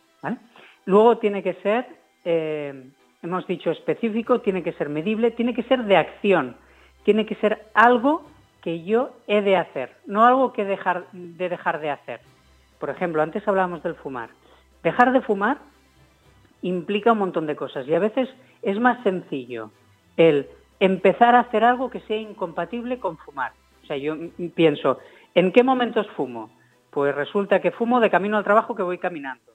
Luego 0.85 1.17
tiene 1.17 1.43
que 1.43 1.55
ser, 1.55 1.85
eh, 2.23 2.89
hemos 3.21 3.45
dicho 3.45 3.69
específico, 3.69 4.39
tiene 4.39 4.63
que 4.63 4.71
ser 4.71 4.87
medible, 4.87 5.31
tiene 5.31 5.53
que 5.53 5.63
ser 5.63 5.83
de 5.83 5.97
acción, 5.97 6.55
tiene 7.03 7.25
que 7.25 7.35
ser 7.35 7.67
algo 7.73 8.23
que 8.61 8.83
yo 8.83 9.11
he 9.27 9.41
de 9.41 9.57
hacer, 9.57 9.97
no 10.05 10.25
algo 10.25 10.53
que 10.53 10.63
dejar 10.63 11.11
de 11.11 11.49
dejar 11.49 11.81
de 11.81 11.89
hacer. 11.89 12.21
Por 12.79 12.89
ejemplo, 12.89 13.21
antes 13.21 13.45
hablábamos 13.45 13.83
del 13.83 13.95
fumar. 13.95 14.29
Dejar 14.83 15.11
de 15.11 15.21
fumar 15.21 15.59
implica 16.61 17.11
un 17.11 17.19
montón 17.19 17.45
de 17.47 17.55
cosas 17.55 17.87
y 17.87 17.93
a 17.93 17.99
veces 17.99 18.29
es 18.61 18.79
más 18.79 19.01
sencillo 19.03 19.71
el 20.17 20.47
empezar 20.79 21.35
a 21.35 21.41
hacer 21.41 21.63
algo 21.63 21.89
que 21.89 22.01
sea 22.01 22.17
incompatible 22.17 22.99
con 22.99 23.17
fumar. 23.17 23.53
O 23.83 23.85
sea, 23.85 23.97
yo 23.97 24.15
pienso, 24.55 24.99
¿en 25.35 25.51
qué 25.51 25.63
momentos 25.63 26.07
fumo? 26.15 26.49
Pues 26.89 27.15
resulta 27.15 27.61
que 27.61 27.71
fumo 27.71 27.99
de 27.99 28.09
camino 28.09 28.37
al 28.37 28.43
trabajo 28.43 28.75
que 28.75 28.83
voy 28.83 28.97
caminando. 28.97 29.51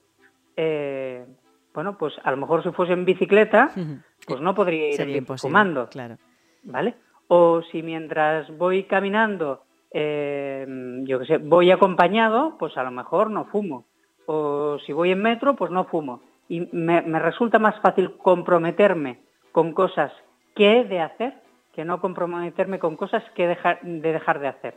Eh, 0.56 1.24
bueno, 1.72 1.98
pues 1.98 2.14
a 2.22 2.30
lo 2.30 2.36
mejor 2.36 2.62
si 2.62 2.70
fuese 2.70 2.92
en 2.92 3.04
bicicleta, 3.04 3.70
pues 4.26 4.40
no 4.40 4.54
podría 4.54 4.90
ir 4.90 5.24
fumando. 5.38 5.88
Claro. 5.88 6.16
¿Vale? 6.62 6.94
O 7.28 7.62
si 7.70 7.82
mientras 7.82 8.56
voy 8.56 8.84
caminando, 8.84 9.64
eh, 9.90 10.66
yo 11.04 11.18
qué 11.18 11.26
sé, 11.26 11.38
voy 11.38 11.70
acompañado, 11.70 12.56
pues 12.58 12.76
a 12.76 12.82
lo 12.82 12.90
mejor 12.90 13.30
no 13.30 13.46
fumo. 13.46 13.86
O 14.26 14.78
si 14.86 14.92
voy 14.92 15.10
en 15.10 15.22
metro, 15.22 15.54
pues 15.54 15.70
no 15.70 15.84
fumo. 15.84 16.20
Y 16.48 16.68
me, 16.72 17.00
resulta 17.18 17.58
más 17.58 17.78
fácil 17.80 18.16
comprometerme 18.16 19.20
con 19.52 19.72
cosas 19.72 20.12
que 20.54 20.80
he 20.80 20.84
de 20.84 21.00
hacer 21.00 21.34
que 21.74 21.84
no 21.84 22.00
comprometerme 22.00 22.78
con 22.78 22.96
cosas 22.96 23.24
que 23.34 23.48
dejar, 23.48 23.80
de 23.82 24.12
dejar 24.12 24.38
de 24.38 24.48
hacer. 24.48 24.74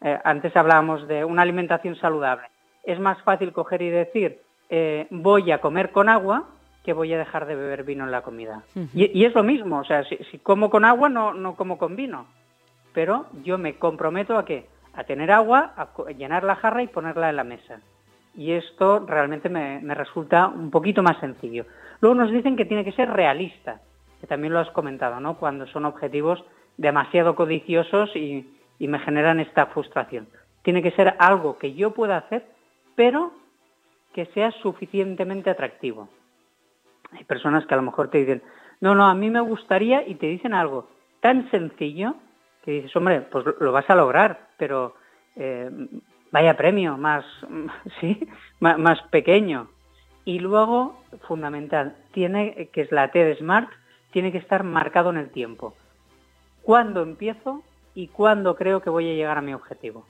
Eh, 0.00 0.18
antes 0.24 0.56
hablábamos 0.56 1.06
de 1.06 1.24
una 1.24 1.42
alimentación 1.42 1.96
saludable. 1.96 2.48
Es 2.82 2.98
más 2.98 3.20
fácil 3.22 3.52
coger 3.52 3.82
y 3.82 3.90
decir, 3.90 4.40
eh, 4.70 5.06
voy 5.10 5.50
a 5.50 5.60
comer 5.60 5.90
con 5.90 6.08
agua 6.08 6.48
que 6.82 6.94
voy 6.94 7.12
a 7.12 7.18
dejar 7.18 7.46
de 7.46 7.54
beber 7.54 7.84
vino 7.84 8.04
en 8.04 8.10
la 8.10 8.22
comida. 8.22 8.62
y, 8.94 9.24
es 9.24 9.34
lo 9.34 9.42
mismo, 9.42 9.80
o 9.80 9.84
sea, 9.84 10.02
si, 10.04 10.38
como 10.38 10.70
con 10.70 10.86
agua, 10.86 11.10
no, 11.10 11.34
no 11.34 11.54
como 11.54 11.76
con 11.76 11.94
vino. 11.94 12.26
Pero 12.94 13.26
yo 13.44 13.58
me 13.58 13.74
comprometo 13.74 14.38
a 14.38 14.44
qué? 14.44 14.66
A 14.94 15.04
tener 15.04 15.30
agua, 15.30 15.74
a 15.76 16.10
llenar 16.12 16.42
la 16.42 16.56
jarra 16.56 16.82
y 16.82 16.88
ponerla 16.88 17.30
en 17.30 17.36
la 17.36 17.44
mesa. 17.44 17.80
Y 18.40 18.52
esto 18.52 19.00
realmente 19.00 19.50
me, 19.50 19.80
resulta 19.94 20.48
un 20.48 20.70
poquito 20.70 21.02
más 21.02 21.20
sencillo. 21.20 21.66
Luego 22.00 22.14
nos 22.14 22.32
dicen 22.32 22.56
que 22.56 22.64
tiene 22.64 22.86
que 22.86 22.92
ser 22.92 23.10
realista, 23.10 23.82
que 24.18 24.26
también 24.26 24.54
lo 24.54 24.60
has 24.60 24.70
comentado, 24.70 25.20
¿no? 25.20 25.36
Cuando 25.36 25.66
son 25.66 25.84
objetivos 25.84 26.42
demasiado 26.78 27.34
codiciosos 27.34 28.16
y, 28.16 28.50
y 28.78 28.88
me 28.88 28.98
generan 28.98 29.40
esta 29.40 29.66
frustración. 29.66 30.26
Tiene 30.62 30.82
que 30.82 30.92
ser 30.92 31.16
algo 31.18 31.58
que 31.58 31.74
yo 31.74 31.90
pueda 31.90 32.16
hacer, 32.16 32.46
pero 32.96 33.30
que 34.14 34.24
sea 34.32 34.52
suficientemente 34.52 35.50
atractivo. 35.50 36.08
Hay 37.12 37.24
personas 37.24 37.66
que 37.66 37.74
a 37.74 37.76
lo 37.76 37.82
mejor 37.82 38.08
te 38.08 38.20
dicen, 38.20 38.42
no, 38.80 38.94
no, 38.94 39.04
a 39.04 39.14
mí 39.14 39.28
me 39.28 39.40
gustaría 39.40 40.08
y 40.08 40.14
te 40.14 40.28
dicen 40.28 40.54
algo 40.54 40.88
tan 41.20 41.50
sencillo 41.50 42.14
que 42.64 42.70
dices, 42.70 42.96
hombre, 42.96 43.20
pues 43.20 43.44
lo 43.60 43.70
vas 43.70 43.90
a 43.90 43.96
lograr, 43.96 44.48
pero 44.56 44.94
eh, 45.36 45.70
vaya 46.32 46.56
premio, 46.56 46.96
más, 46.96 47.24
sí, 48.00 48.28
más, 48.60 49.02
pequeño. 49.10 49.68
Y 50.24 50.38
luego, 50.38 51.02
fundamental, 51.26 51.96
tiene, 52.12 52.68
que 52.72 52.82
es 52.82 52.92
la 52.92 53.10
T 53.10 53.24
de 53.24 53.36
Smart, 53.36 53.70
tiene 54.12 54.32
que 54.32 54.38
estar 54.38 54.64
marcado 54.64 55.10
en 55.10 55.16
el 55.16 55.30
tiempo. 55.30 55.74
¿Cuándo 56.62 57.02
empiezo 57.02 57.62
y 57.94 58.08
cuándo 58.08 58.54
creo 58.54 58.80
que 58.80 58.90
voy 58.90 59.08
a 59.08 59.14
llegar 59.14 59.38
a 59.38 59.42
mi 59.42 59.54
objetivo? 59.54 60.04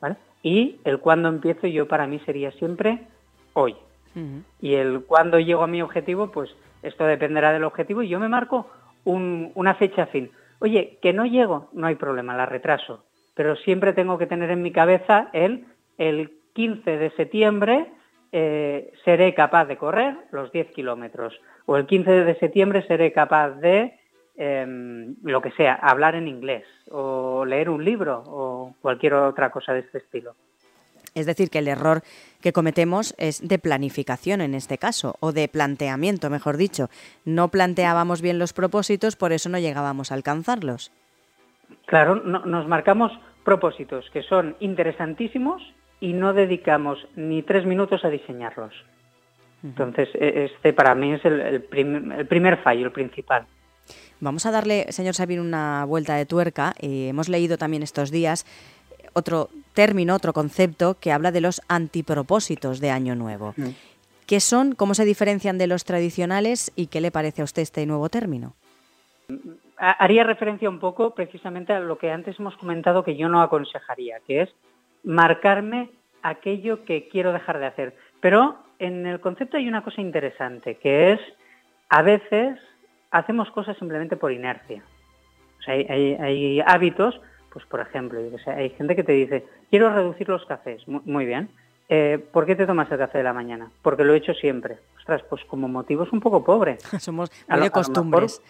¿Vale? 0.00 0.16
Y 0.42 0.80
el 0.84 1.00
cuándo 1.00 1.28
empiezo 1.28 1.66
yo 1.66 1.88
para 1.88 2.06
mí 2.06 2.20
sería 2.20 2.52
siempre 2.52 3.06
hoy. 3.54 3.76
Y 4.60 4.74
el 4.74 5.04
cuándo 5.04 5.38
llego 5.38 5.62
a 5.62 5.68
mi 5.68 5.80
objetivo, 5.80 6.32
pues 6.32 6.50
esto 6.82 7.04
dependerá 7.04 7.52
del 7.52 7.62
objetivo 7.62 8.02
y 8.02 8.08
yo 8.08 8.18
me 8.18 8.28
marco 8.28 8.68
una 9.04 9.74
fecha 9.76 10.06
fin. 10.06 10.30
Oye, 10.58 10.98
que 11.00 11.12
no 11.12 11.24
llego, 11.24 11.68
no 11.72 11.86
hay 11.86 11.94
problema, 11.94 12.36
la 12.36 12.46
retraso. 12.46 13.04
Pero 13.38 13.54
siempre 13.54 13.92
tengo 13.92 14.18
que 14.18 14.26
tener 14.26 14.50
en 14.50 14.62
mi 14.62 14.72
cabeza 14.72 15.28
el, 15.32 15.64
el 15.96 16.32
15 16.54 16.98
de 16.98 17.10
septiembre 17.10 17.86
eh, 18.32 18.92
seré 19.04 19.32
capaz 19.32 19.66
de 19.66 19.76
correr 19.76 20.16
los 20.32 20.50
10 20.50 20.72
kilómetros. 20.72 21.40
O 21.64 21.76
el 21.76 21.86
15 21.86 22.24
de 22.24 22.34
septiembre 22.40 22.84
seré 22.88 23.12
capaz 23.12 23.50
de, 23.50 23.96
lo 25.22 25.40
que 25.40 25.52
sea, 25.52 25.74
hablar 25.74 26.16
en 26.16 26.26
inglés 26.26 26.64
o 26.90 27.44
leer 27.44 27.70
un 27.70 27.84
libro 27.84 28.24
o 28.26 28.74
cualquier 28.82 29.14
otra 29.14 29.50
cosa 29.50 29.72
de 29.72 29.80
este 29.80 29.98
estilo. 29.98 30.34
Es 31.14 31.24
decir, 31.24 31.48
que 31.48 31.60
el 31.60 31.68
error 31.68 32.02
que 32.40 32.52
cometemos 32.52 33.14
es 33.18 33.46
de 33.46 33.60
planificación 33.60 34.40
en 34.40 34.56
este 34.56 34.78
caso, 34.78 35.14
o 35.20 35.30
de 35.30 35.46
planteamiento, 35.46 36.28
mejor 36.28 36.56
dicho. 36.56 36.88
No 37.24 37.50
planteábamos 37.50 38.20
bien 38.20 38.40
los 38.40 38.52
propósitos, 38.52 39.14
por 39.14 39.30
eso 39.30 39.48
no 39.48 39.60
llegábamos 39.60 40.10
a 40.10 40.16
alcanzarlos. 40.16 40.90
Claro, 41.86 42.16
nos 42.16 42.66
marcamos 42.66 43.12
propósitos 43.44 44.08
que 44.10 44.22
son 44.22 44.56
interesantísimos 44.60 45.62
y 46.00 46.12
no 46.12 46.32
dedicamos 46.32 46.98
ni 47.16 47.42
tres 47.42 47.64
minutos 47.64 48.04
a 48.04 48.08
diseñarlos. 48.08 48.74
Entonces, 49.64 50.08
e, 50.14 50.44
este 50.44 50.72
para 50.72 50.94
mí 50.94 51.14
es 51.14 51.24
el, 51.24 51.62
primer 51.62 52.58
fallo, 52.58 52.86
el 52.86 52.92
principal. 52.92 53.46
Vamos 54.20 54.46
a 54.46 54.50
darle, 54.50 54.86
señor 54.90 55.14
Sabin, 55.14 55.40
una 55.40 55.84
vuelta 55.84 56.14
de 56.14 56.26
tuerca. 56.26 56.74
Eh, 56.78 57.08
hemos 57.08 57.28
leído 57.28 57.58
también 57.58 57.82
estos 57.82 58.10
días 58.10 58.46
otro 59.12 59.48
término, 59.74 60.14
otro 60.14 60.32
concepto 60.32 60.98
que 61.00 61.12
habla 61.12 61.32
de 61.32 61.40
los 61.40 61.60
antipropósitos 61.68 62.80
de 62.80 62.90
Año 62.90 63.14
Nuevo. 63.14 63.54
Mm. 63.56 63.68
¿Qué 64.26 64.40
son, 64.40 64.74
cómo 64.74 64.94
se 64.94 65.04
diferencian 65.04 65.58
de 65.58 65.66
los 65.66 65.84
tradicionales 65.84 66.70
y 66.76 66.88
qué 66.88 67.00
le 67.00 67.10
parece 67.10 67.42
a 67.42 67.44
usted 67.44 67.62
este 67.62 67.86
nuevo 67.86 68.08
término? 68.08 68.54
Haría 69.78 70.24
referencia 70.24 70.68
un 70.68 70.80
poco 70.80 71.14
precisamente 71.14 71.72
a 71.72 71.80
lo 71.80 71.98
que 71.98 72.10
antes 72.10 72.38
hemos 72.38 72.56
comentado 72.56 73.04
que 73.04 73.16
yo 73.16 73.28
no 73.28 73.40
aconsejaría, 73.40 74.20
que 74.26 74.42
es 74.42 74.50
marcarme 75.04 75.90
aquello 76.22 76.84
que 76.84 77.08
quiero 77.08 77.32
dejar 77.32 77.58
de 77.58 77.66
hacer. 77.66 77.96
Pero 78.20 78.58
en 78.78 79.06
el 79.06 79.20
concepto 79.20 79.56
hay 79.56 79.68
una 79.68 79.84
cosa 79.84 80.00
interesante, 80.00 80.76
que 80.76 81.12
es 81.12 81.20
a 81.88 82.02
veces 82.02 82.58
hacemos 83.10 83.50
cosas 83.50 83.76
simplemente 83.78 84.16
por 84.16 84.32
inercia. 84.32 84.82
hay 85.66 86.60
hábitos 86.66 87.20
pues 87.52 87.64
por 87.66 87.80
ejemplo, 87.80 88.20
hay 88.46 88.70
gente 88.70 88.94
que 88.94 89.04
te 89.04 89.12
dice, 89.12 89.44
quiero 89.70 89.92
reducir 89.92 90.28
los 90.28 90.44
cafés. 90.44 90.86
Muy, 90.86 91.24
bien. 91.24 91.50
Eh, 91.88 92.24
¿Por 92.32 92.46
qué 92.46 92.54
te 92.54 92.66
tomas 92.66 92.90
el 92.92 92.98
café 92.98 93.18
de 93.18 93.24
la 93.24 93.32
mañana? 93.32 93.70
Porque 93.82 94.04
lo 94.04 94.14
he 94.14 94.18
hecho 94.18 94.34
siempre. 94.34 94.78
Ostras, 94.98 95.22
pues 95.28 95.44
como 95.46 95.68
motivo 95.68 96.04
es 96.04 96.12
un 96.12 96.20
poco 96.20 96.44
pobre. 96.44 96.78
Somos 97.00 97.30
de 97.48 97.70
costumbres. 97.70 98.42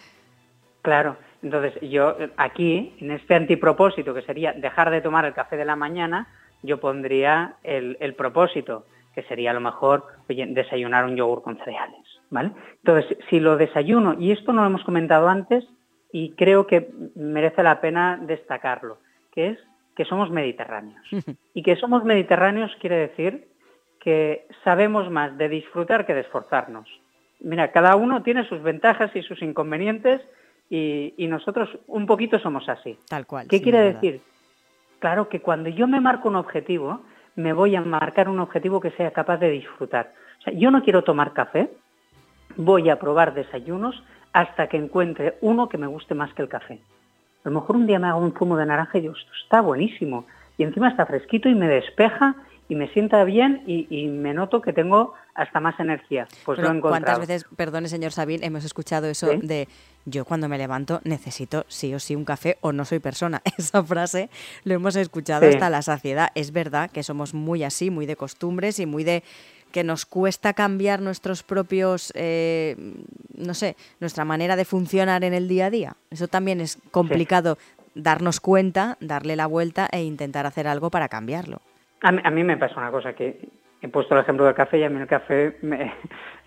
Claro. 0.89 1.17
Entonces, 1.43 1.79
yo 1.81 2.17
aquí, 2.35 2.95
en 2.99 3.11
este 3.11 3.35
antipropósito, 3.35 4.13
que 4.15 4.23
sería 4.23 4.53
dejar 4.53 4.89
de 4.89 5.01
tomar 5.01 5.23
el 5.25 5.33
café 5.33 5.55
de 5.55 5.63
la 5.63 5.75
mañana, 5.75 6.27
yo 6.63 6.79
pondría 6.79 7.57
el, 7.63 7.95
el 7.99 8.15
propósito, 8.15 8.85
que 9.13 9.21
sería 9.23 9.51
a 9.51 9.53
lo 9.53 9.59
mejor, 9.59 10.05
oye, 10.27 10.47
desayunar 10.47 11.05
un 11.05 11.15
yogur 11.15 11.43
con 11.43 11.57
cereales, 11.59 12.05
¿vale? 12.31 12.51
Entonces, 12.83 13.17
si 13.29 13.39
lo 13.39 13.55
desayuno, 13.55 14.15
y 14.19 14.31
esto 14.31 14.51
no 14.51 14.61
lo 14.61 14.67
hemos 14.67 14.83
comentado 14.83 15.29
antes, 15.29 15.63
y 16.11 16.31
creo 16.31 16.65
que 16.65 16.89
merece 17.15 17.61
la 17.61 17.79
pena 17.81 18.19
destacarlo, 18.19 18.97
que 19.31 19.49
es 19.49 19.59
que 19.95 20.05
somos 20.05 20.31
mediterráneos. 20.31 21.05
Y 21.53 21.61
que 21.61 21.75
somos 21.75 22.03
mediterráneos 22.03 22.71
quiere 22.81 22.95
decir 22.95 23.47
que 23.99 24.47
sabemos 24.63 25.11
más 25.11 25.37
de 25.37 25.49
disfrutar 25.49 26.05
que 26.05 26.15
de 26.15 26.21
esforzarnos. 26.21 26.87
Mira, 27.41 27.71
cada 27.71 27.95
uno 27.95 28.23
tiene 28.23 28.47
sus 28.47 28.61
ventajas 28.63 29.13
y 29.15 29.21
sus 29.21 29.41
inconvenientes 29.41 30.21
y, 30.69 31.27
nosotros 31.27 31.69
un 31.87 32.05
poquito 32.05 32.39
somos 32.39 32.69
así. 32.69 32.97
Tal 33.07 33.25
cual. 33.25 33.47
¿Qué 33.47 33.61
quiere 33.61 33.93
decir? 33.93 34.21
Claro 34.99 35.29
que 35.29 35.41
cuando 35.41 35.69
yo 35.69 35.87
me 35.87 35.99
marco 35.99 36.29
un 36.29 36.35
objetivo, 36.35 37.01
me 37.35 37.53
voy 37.53 37.75
a 37.75 37.81
marcar 37.81 38.29
un 38.29 38.39
objetivo 38.39 38.79
que 38.79 38.91
sea 38.91 39.11
capaz 39.11 39.37
de 39.37 39.49
disfrutar. 39.49 40.13
O 40.39 40.41
sea, 40.43 40.53
yo 40.53 40.71
no 40.71 40.83
quiero 40.83 41.03
tomar 41.03 41.33
café, 41.33 41.71
voy 42.55 42.89
a 42.89 42.99
probar 42.99 43.33
desayunos 43.33 44.03
hasta 44.33 44.67
que 44.67 44.77
encuentre 44.77 45.37
uno 45.41 45.69
que 45.69 45.77
me 45.77 45.87
guste 45.87 46.13
más 46.13 46.33
que 46.33 46.41
el 46.41 46.49
café. 46.49 46.79
A 47.43 47.49
lo 47.49 47.61
mejor 47.61 47.77
un 47.77 47.87
día 47.87 47.99
me 47.99 48.07
hago 48.07 48.19
un 48.19 48.33
zumo 48.33 48.57
de 48.57 48.65
naranja 48.65 48.97
y 48.97 49.01
digo, 49.01 49.15
esto 49.15 49.31
está 49.43 49.61
buenísimo. 49.61 50.25
Y 50.57 50.63
encima 50.63 50.89
está 50.89 51.05
fresquito 51.05 51.47
y 51.47 51.55
me 51.55 51.67
despeja 51.67 52.35
y 52.69 52.75
me 52.75 52.87
sienta 52.93 53.23
bien 53.23 53.63
y, 53.65 54.07
me 54.07 54.33
noto 54.33 54.61
que 54.61 54.73
tengo 54.73 55.15
hasta 55.33 55.59
más 55.59 55.77
energía. 55.79 56.27
Pues 56.45 56.59
lo 56.59 56.71
he 56.71 56.79
¿Cuántas 56.79 57.19
veces, 57.19 57.45
perdone 57.55 57.89
señor 57.89 58.11
Sabín, 58.11 58.43
hemos 58.43 58.63
escuchado 58.63 59.07
eso 59.07 59.27
de 59.41 59.67
yo 60.05 60.23
cuando 60.23 60.47
me 60.47 60.57
levanto 60.57 61.01
necesito 61.03 61.65
sí 61.67 61.93
o 61.95 61.99
sí 61.99 62.15
un 62.15 62.25
café 62.25 62.57
o 62.61 62.71
no 62.71 62.85
soy 62.85 62.99
persona? 62.99 63.41
Esa 63.57 63.83
frase 63.83 64.29
lo 64.63 64.75
hemos 64.75 64.95
escuchado 64.95 65.49
hasta 65.49 65.69
la 65.71 65.81
saciedad. 65.81 66.29
Es 66.35 66.53
verdad 66.53 66.91
que 66.91 67.01
somos 67.01 67.33
muy 67.33 67.63
así, 67.63 67.89
muy 67.89 68.05
de 68.05 68.15
costumbres 68.15 68.79
y 68.79 68.85
muy 68.85 69.03
de 69.03 69.23
que 69.71 69.83
nos 69.83 70.05
cuesta 70.05 70.53
cambiar 70.53 71.01
nuestros 71.01 71.41
propios, 71.41 72.11
eh, 72.15 72.75
no 73.35 73.55
sé, 73.55 73.75
nuestra 73.99 74.25
manera 74.25 74.55
de 74.55 74.65
funcionar 74.65 75.23
en 75.23 75.33
el 75.33 75.47
día 75.47 75.67
a 75.67 75.69
día. 75.71 75.95
Eso 76.11 76.27
también 76.27 76.61
es 76.61 76.77
complicado 76.91 77.57
darnos 77.95 78.39
cuenta, 78.39 78.97
darle 78.99 79.35
la 79.35 79.47
vuelta 79.47 79.87
e 79.91 80.03
intentar 80.03 80.45
hacer 80.45 80.67
algo 80.67 80.91
para 80.91 81.09
cambiarlo. 81.09 81.61
A 82.01 82.31
mí, 82.31 82.43
me 82.43 82.57
pasa 82.57 82.79
una 82.79 82.91
cosa 82.91 83.13
que 83.13 83.49
he 83.81 83.87
puesto 83.89 84.15
el 84.15 84.21
ejemplo 84.21 84.45
del 84.45 84.55
café 84.55 84.79
y 84.79 84.83
a 84.83 84.89
mí 84.89 84.99
el 85.01 85.07
café 85.07 85.57
me, 85.61 85.93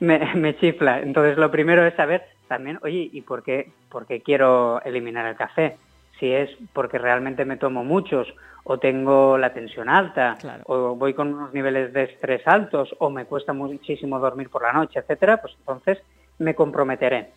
me, 0.00 0.56
chifla. 0.56 1.00
Entonces 1.00 1.36
lo 1.36 1.50
primero 1.50 1.84
es 1.84 1.94
saber 1.94 2.24
también, 2.48 2.78
oye, 2.82 3.08
¿y 3.12 3.20
por 3.22 3.42
qué, 3.42 3.72
por 3.90 4.06
qué 4.06 4.22
quiero 4.22 4.80
eliminar 4.82 5.26
el 5.26 5.36
café? 5.36 5.76
Si 6.18 6.32
es 6.32 6.50
porque 6.72 6.98
realmente 6.98 7.44
me 7.44 7.56
tomo 7.56 7.84
muchos 7.84 8.32
o 8.64 8.78
tengo 8.78 9.36
la 9.38 9.52
tensión 9.52 9.88
alta 9.88 10.36
o 10.66 10.94
voy 10.94 11.14
con 11.14 11.34
unos 11.34 11.52
niveles 11.52 11.92
de 11.92 12.04
estrés 12.04 12.46
altos 12.46 12.94
o 12.98 13.10
me 13.10 13.24
cuesta 13.24 13.52
muchísimo 13.52 14.18
dormir 14.18 14.48
por 14.48 14.62
la 14.62 14.72
noche, 14.72 15.00
etcétera, 15.00 15.38
pues 15.38 15.54
entonces 15.58 16.02
me 16.38 16.54
comprometeré. 16.54 17.30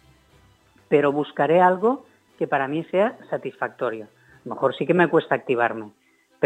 Pero 0.87 1.11
buscaré 1.11 1.61
algo 1.61 2.05
que 2.37 2.47
para 2.47 2.67
mí 2.67 2.83
sea 2.91 3.17
satisfactorio. 3.29 4.05
A 4.05 4.49
lo 4.49 4.55
mejor 4.55 4.75
sí 4.75 4.85
que 4.85 4.93
me 4.93 5.07
cuesta 5.07 5.35
activarme, 5.35 5.89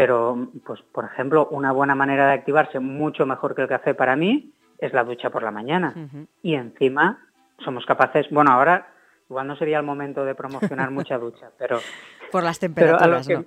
pero 0.00 0.48
pues 0.64 0.80
por 0.92 1.04
ejemplo, 1.04 1.48
una 1.50 1.72
buena 1.72 1.94
manera 1.94 2.28
de 2.28 2.32
activarse 2.32 2.80
mucho 2.80 3.26
mejor 3.26 3.54
que 3.54 3.60
el 3.60 3.68
café 3.68 3.92
para 3.92 4.16
mí 4.16 4.50
es 4.78 4.94
la 4.94 5.04
ducha 5.04 5.28
por 5.28 5.42
la 5.42 5.50
mañana. 5.50 5.92
Y 6.42 6.54
encima 6.54 7.18
somos 7.62 7.84
capaces, 7.84 8.26
bueno, 8.30 8.50
ahora 8.50 8.94
igual 9.28 9.46
no 9.46 9.56
sería 9.56 9.76
el 9.76 9.84
momento 9.84 10.24
de 10.24 10.34
promocionar 10.34 10.90
mucha 10.90 11.18
ducha, 11.18 11.50
pero 11.58 11.80
por 12.32 12.42
las 12.42 12.58
temperaturas, 12.58 13.28
¿no? 13.28 13.44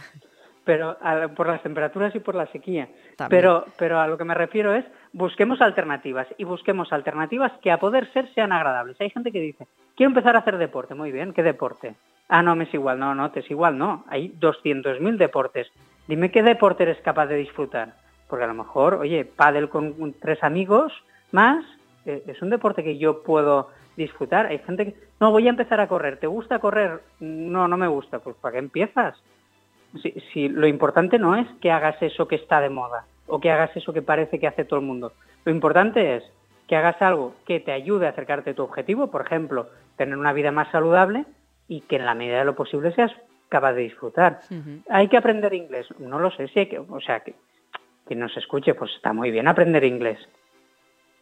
pero 0.64 0.96
por 1.36 1.48
las 1.48 1.62
temperaturas 1.62 2.14
y 2.14 2.20
por 2.20 2.36
la 2.36 2.46
sequía. 2.46 2.88
Pero, 3.28 3.66
pero 3.76 4.00
a 4.00 4.06
lo 4.06 4.16
que 4.16 4.24
me 4.24 4.32
refiero 4.32 4.74
es, 4.74 4.86
busquemos 5.12 5.60
alternativas 5.60 6.26
y 6.38 6.44
busquemos 6.44 6.90
alternativas 6.90 7.52
que 7.60 7.70
a 7.70 7.78
poder 7.78 8.10
ser 8.14 8.32
sean 8.32 8.52
agradables. 8.52 8.98
Hay 8.98 9.10
gente 9.10 9.30
que 9.30 9.40
dice, 9.40 9.66
quiero 9.94 10.08
empezar 10.08 10.36
a 10.36 10.38
hacer 10.38 10.56
deporte, 10.56 10.94
muy 10.94 11.12
bien, 11.12 11.34
¿qué 11.34 11.42
deporte? 11.42 11.96
Ah, 12.34 12.42
no, 12.42 12.56
me 12.56 12.64
es 12.64 12.72
igual, 12.72 12.98
no, 12.98 13.14
no, 13.14 13.30
te 13.30 13.40
es 13.40 13.50
igual, 13.50 13.76
no. 13.76 14.06
Hay 14.08 14.30
200.000 14.40 15.18
deportes. 15.18 15.70
Dime 16.08 16.30
qué 16.30 16.42
deporte 16.42 16.84
eres 16.84 16.96
capaz 17.02 17.26
de 17.26 17.36
disfrutar. 17.36 17.92
Porque 18.26 18.44
a 18.46 18.48
lo 18.48 18.54
mejor, 18.54 18.94
oye, 18.94 19.26
pádel 19.26 19.68
con 19.68 20.14
tres 20.18 20.42
amigos 20.42 20.94
más, 21.30 21.62
eh, 22.06 22.22
es 22.26 22.40
un 22.40 22.48
deporte 22.48 22.82
que 22.82 22.96
yo 22.96 23.22
puedo 23.22 23.68
disfrutar. 23.98 24.46
Hay 24.46 24.60
gente 24.60 24.86
que, 24.86 24.94
no, 25.20 25.30
voy 25.30 25.46
a 25.46 25.50
empezar 25.50 25.78
a 25.80 25.88
correr. 25.88 26.16
¿Te 26.16 26.26
gusta 26.26 26.58
correr? 26.58 27.02
No, 27.20 27.68
no 27.68 27.76
me 27.76 27.86
gusta. 27.86 28.20
Pues 28.20 28.34
¿para 28.36 28.52
qué 28.52 28.60
empiezas? 28.60 29.14
Si, 30.32 30.48
lo 30.48 30.66
importante 30.66 31.18
no 31.18 31.36
es 31.36 31.46
que 31.60 31.70
hagas 31.70 32.00
eso 32.00 32.26
que 32.28 32.36
está 32.36 32.62
de 32.62 32.70
moda 32.70 33.04
o 33.26 33.40
que 33.40 33.50
hagas 33.50 33.76
eso 33.76 33.92
que 33.92 34.00
parece 34.00 34.40
que 34.40 34.46
hace 34.46 34.64
todo 34.64 34.80
el 34.80 34.86
mundo. 34.86 35.12
Lo 35.44 35.52
importante 35.52 36.16
es 36.16 36.24
que 36.66 36.76
hagas 36.76 37.02
algo 37.02 37.34
que 37.44 37.60
te 37.60 37.72
ayude 37.72 38.06
a 38.06 38.10
acercarte 38.10 38.52
a 38.52 38.54
tu 38.54 38.62
objetivo, 38.62 39.10
por 39.10 39.20
ejemplo, 39.20 39.68
tener 39.98 40.16
una 40.16 40.32
vida 40.32 40.50
más 40.50 40.70
saludable 40.70 41.26
y 41.72 41.80
que 41.80 41.96
en 41.96 42.04
la 42.04 42.14
medida 42.14 42.40
de 42.40 42.44
lo 42.44 42.54
posible 42.54 42.92
seas 42.92 43.10
capaz 43.48 43.72
de 43.72 43.82
disfrutar. 43.82 44.40
Hay 44.90 45.08
que 45.08 45.16
aprender 45.16 45.54
inglés, 45.54 45.86
no 45.98 46.18
lo 46.18 46.30
sé, 46.30 46.48
si 46.48 46.60
hay 46.60 46.66
que, 46.66 46.78
o 46.78 47.00
sea, 47.00 47.20
que 47.20 47.34
quien 48.06 48.20
nos 48.20 48.36
escuche, 48.36 48.74
pues 48.74 48.90
está 48.94 49.14
muy 49.14 49.30
bien 49.30 49.48
aprender 49.48 49.84
inglés, 49.84 50.18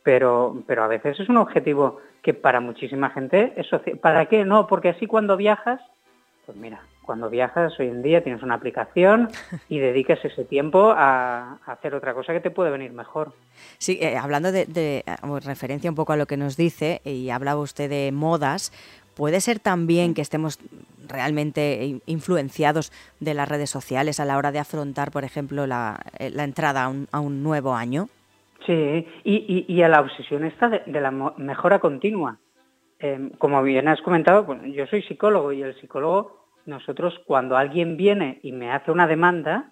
pero, 0.03 0.63
pero 0.67 0.83
a 0.83 0.89
veces 0.89 1.21
es 1.21 1.29
un 1.29 1.37
objetivo 1.37 2.01
que 2.23 2.35
para 2.35 2.61
muchísima 2.61 3.11
gente 3.11 3.53
es 3.57 3.69
¿Para 4.01 4.27
qué? 4.27 4.45
No, 4.45 4.67
porque 4.67 4.89
así 4.89 5.07
cuando 5.07 5.37
viajas, 5.37 5.81
pues 6.47 6.59
mira, 6.59 6.83
cuando 7.11 7.29
viajas 7.29 7.73
hoy 7.81 7.89
en 7.89 8.03
día 8.03 8.23
tienes 8.23 8.43
una 8.43 8.55
aplicación 8.55 9.31
y 9.69 9.81
dedicas 9.81 10.25
ese 10.25 10.45
tiempo 10.45 10.93
a, 10.97 11.59
hacer 11.67 11.95
otra 11.95 12.15
cosa 12.15 12.33
que 12.33 12.41
te 12.41 12.51
puede 12.51 12.71
venir 12.71 12.93
mejor. 12.93 13.33
Sí, 13.79 13.99
eh, 14.01 14.17
hablando 14.17 14.53
de, 14.53 14.67
de, 14.67 15.05
referencia 15.45 15.91
un 15.91 15.97
poco 15.97 16.13
a 16.13 16.17
lo 16.17 16.27
que 16.27 16.37
nos 16.37 16.57
dice, 16.57 17.01
y 17.05 17.31
hablaba 17.31 17.61
usted 17.61 17.91
de 17.91 18.13
modas, 18.13 18.73
¿puede 19.21 19.43
ser 19.43 19.59
también 19.59 20.15
que 20.15 20.23
estemos 20.23 20.59
realmente 21.07 22.01
influenciados 22.07 22.91
de 23.21 23.35
las 23.35 23.47
redes 23.47 23.69
sociales 23.69 24.19
a 24.19 24.25
la 24.25 24.39
hora 24.39 24.51
de 24.51 24.59
afrontar, 24.59 25.11
por 25.11 25.25
ejemplo, 25.25 25.67
la, 25.67 26.01
eh, 26.19 26.33
entrada 26.39 26.91
a 27.13 27.21
un, 27.21 27.43
nuevo 27.43 27.75
año? 27.75 28.09
Sí, 28.65 29.07
y, 29.25 29.83
a 29.83 29.91
la 29.91 30.01
obsesión 30.01 30.47
esta 30.47 30.71
de, 30.71 31.01
la 31.03 31.11
mejora 31.11 31.81
continua. 31.81 32.39
Em, 32.99 33.29
como 33.37 33.63
bien 33.63 33.89
has 33.89 34.01
comentado, 34.01 34.57
yo 34.65 34.87
soy 34.87 35.03
psicólogo 35.03 35.53
y 35.53 35.61
el 35.61 35.79
psicólogo 35.79 36.47
nosotros 36.65 37.21
cuando 37.27 37.59
alguien 37.59 37.99
viene 37.99 38.41
y 38.43 38.53
me 38.53 38.73
hace 38.73 38.91
una 38.91 39.07
demanda, 39.07 39.69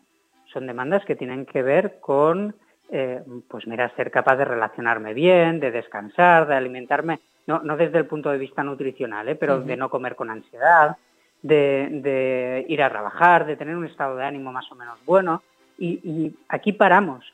son 0.52 0.66
demandas 0.66 1.06
que 1.06 1.16
tienen 1.16 1.46
que 1.46 1.62
ver 1.62 2.00
con, 2.00 2.54
eh, 2.90 3.22
pues 3.48 3.66
mira, 3.66 3.88
ser 3.96 4.10
capaz 4.10 4.36
de 4.36 4.44
relacionarme 4.44 5.14
bien, 5.14 5.58
de 5.58 5.70
descansar, 5.70 6.46
de 6.48 6.54
alimentarme, 6.54 7.20
no, 7.48 7.60
no 7.64 7.78
desde 7.78 7.98
el 7.98 8.06
punto 8.06 8.30
de 8.30 8.36
vista 8.36 8.62
nutricional, 8.62 9.26
¿eh? 9.26 9.34
pero 9.34 9.60
de 9.60 9.74
no 9.74 9.88
comer 9.88 10.14
con 10.14 10.28
ansiedad, 10.28 10.98
de, 11.42 12.66
ir 12.68 12.82
a 12.82 12.90
trabajar, 12.90 13.46
de 13.46 13.56
tener 13.56 13.74
un 13.74 13.86
estado 13.86 14.16
de 14.16 14.24
ánimo 14.24 14.52
más 14.52 14.70
o 14.70 14.74
menos 14.74 14.98
bueno. 15.06 15.42
Y, 15.78 16.36
aquí 16.48 16.72
paramos, 16.72 17.24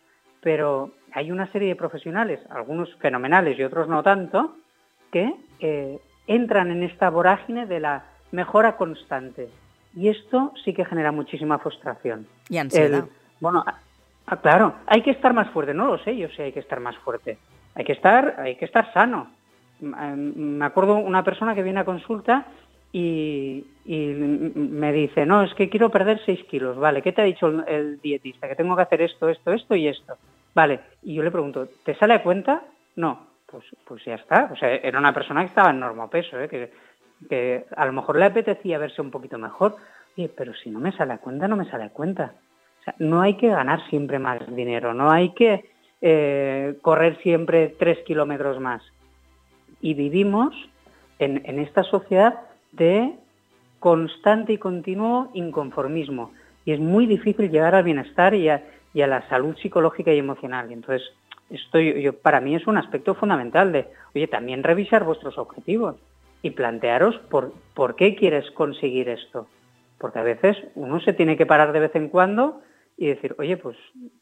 pero 0.40 0.92
hay 1.12 1.32
una 1.32 1.50
serie 1.50 1.68
de 1.68 1.76
profesionales, 1.76 2.38
algunos 2.50 2.94
fenomenales 2.96 3.58
y 3.58 3.64
otros 3.64 3.88
no 3.88 4.04
tanto, 4.04 4.56
que 5.10 5.34
eh, 5.58 5.98
entran 6.28 6.70
en 6.70 6.84
esta 6.84 7.10
vorágine 7.10 7.66
de 7.66 7.80
la 7.80 8.04
mejora 8.30 8.76
constante. 8.76 9.48
Y 9.96 10.10
esto 10.10 10.52
sí 10.64 10.72
que 10.74 10.84
genera 10.84 11.10
muchísima 11.10 11.58
frustración. 11.58 12.28
Y 12.48 12.58
ansiedad. 12.58 13.06
bueno, 13.40 13.64
claro, 14.42 14.76
hay 14.86 15.02
que 15.02 15.10
estar 15.10 15.32
más 15.32 15.50
fuerte, 15.50 15.74
no 15.74 15.86
lo 15.86 15.98
sé, 15.98 16.16
yo 16.16 16.28
sé 16.28 16.44
hay 16.44 16.52
que 16.52 16.60
estar 16.60 16.78
más 16.78 16.96
fuerte. 16.98 17.36
Hay 17.74 17.84
que 17.84 17.92
estar, 17.92 18.36
hay 18.38 18.54
que 18.54 18.66
estar 18.66 18.92
sano. 18.92 19.33
Me 19.84 20.64
acuerdo 20.64 20.96
una 20.96 21.22
persona 21.22 21.54
que 21.54 21.62
viene 21.62 21.80
a 21.80 21.84
consulta 21.84 22.46
y, 22.92 23.64
me 23.86 24.92
dice, 24.92 25.26
no, 25.26 25.42
es 25.42 25.52
que 25.54 25.68
quiero 25.68 25.90
perder 25.90 26.20
6 26.24 26.44
kilos, 26.44 26.76
vale, 26.76 27.02
¿qué 27.02 27.12
te 27.12 27.22
ha 27.22 27.24
dicho 27.24 27.48
el, 27.66 28.00
dietista? 28.00 28.48
Que 28.48 28.56
tengo 28.56 28.76
que 28.76 28.82
hacer 28.82 29.02
esto, 29.02 29.28
esto, 29.28 29.52
esto 29.52 29.74
y 29.74 29.88
esto. 29.88 30.16
Vale, 30.54 30.80
y 31.02 31.14
yo 31.14 31.22
le 31.22 31.30
pregunto, 31.30 31.68
¿te 31.84 31.94
sale 31.96 32.14
a 32.14 32.22
cuenta? 32.22 32.62
No, 32.96 33.26
pues, 33.46 33.64
pues 33.84 34.04
ya 34.04 34.14
está. 34.14 34.50
O 34.52 34.56
sea, 34.56 34.74
era 34.74 34.98
una 34.98 35.12
persona 35.12 35.40
que 35.40 35.48
estaba 35.48 35.70
en 35.70 36.08
peso 36.08 36.40
¿eh? 36.40 36.48
que 36.48 36.70
que 37.28 37.66
a 37.74 37.86
lo 37.86 37.92
mejor 37.92 38.18
le 38.18 38.26
apetecía 38.26 38.78
verse 38.78 39.00
un 39.00 39.10
poquito 39.10 39.38
mejor, 39.38 39.76
oye, 40.16 40.30
pero 40.34 40.54
si 40.54 40.70
no 40.70 40.80
me 40.80 40.92
sale 40.92 41.14
a 41.14 41.18
cuenta, 41.18 41.48
no 41.48 41.56
me 41.56 41.68
sale 41.70 41.84
a 41.84 41.90
cuenta. 41.90 42.34
O 42.80 42.84
sea, 42.84 42.94
no 42.98 43.22
hay 43.22 43.34
que 43.34 43.48
ganar 43.48 43.80
siempre 43.88 44.18
más 44.18 44.40
dinero, 44.54 44.94
no 44.94 45.10
hay 45.10 45.30
que 45.30 45.70
eh, 46.00 46.76
correr 46.82 47.18
siempre 47.22 47.74
tres 47.78 47.98
kilómetros 48.00 48.60
más. 48.60 48.82
Y 49.84 49.92
vivimos 49.92 50.54
en, 51.18 51.42
en 51.44 51.58
esta 51.58 51.82
sociedad 51.82 52.40
de 52.72 53.12
constante 53.84 54.54
y 54.54 54.56
continuo 54.56 55.30
inconformismo. 55.34 56.32
Y 56.64 56.72
es 56.72 56.80
muy 56.80 57.04
difícil 57.04 57.50
llegar 57.50 57.74
al 57.74 57.84
bienestar 57.84 58.32
y 58.32 58.48
a, 58.48 58.62
la 58.94 59.28
salud 59.28 59.54
psicológica 59.58 60.10
y 60.10 60.18
emocional. 60.18 60.70
Y 60.70 60.72
entonces, 60.72 61.06
esto 61.50 61.78
yo, 61.78 62.14
para 62.14 62.40
mí 62.40 62.54
es 62.54 62.66
un 62.66 62.78
aspecto 62.78 63.14
fundamental 63.14 63.72
de, 63.72 63.88
oye, 64.14 64.26
también 64.26 64.62
revisar 64.62 65.04
vuestros 65.04 65.36
objetivos 65.36 65.96
y 66.40 66.52
plantearos 66.52 67.18
por, 67.28 67.52
por 67.74 67.94
qué 67.94 68.16
quieres 68.16 68.50
conseguir 68.52 69.10
esto. 69.10 69.48
Porque 69.98 70.18
a 70.18 70.22
veces 70.22 70.56
uno 70.76 70.98
se 71.00 71.12
tiene 71.12 71.36
que 71.36 71.44
parar 71.44 71.74
de 71.74 71.80
vez 71.80 71.94
en 71.94 72.08
cuando 72.08 72.62
y 72.96 73.08
decir, 73.08 73.34
oye, 73.38 73.58
pues, 73.58 73.76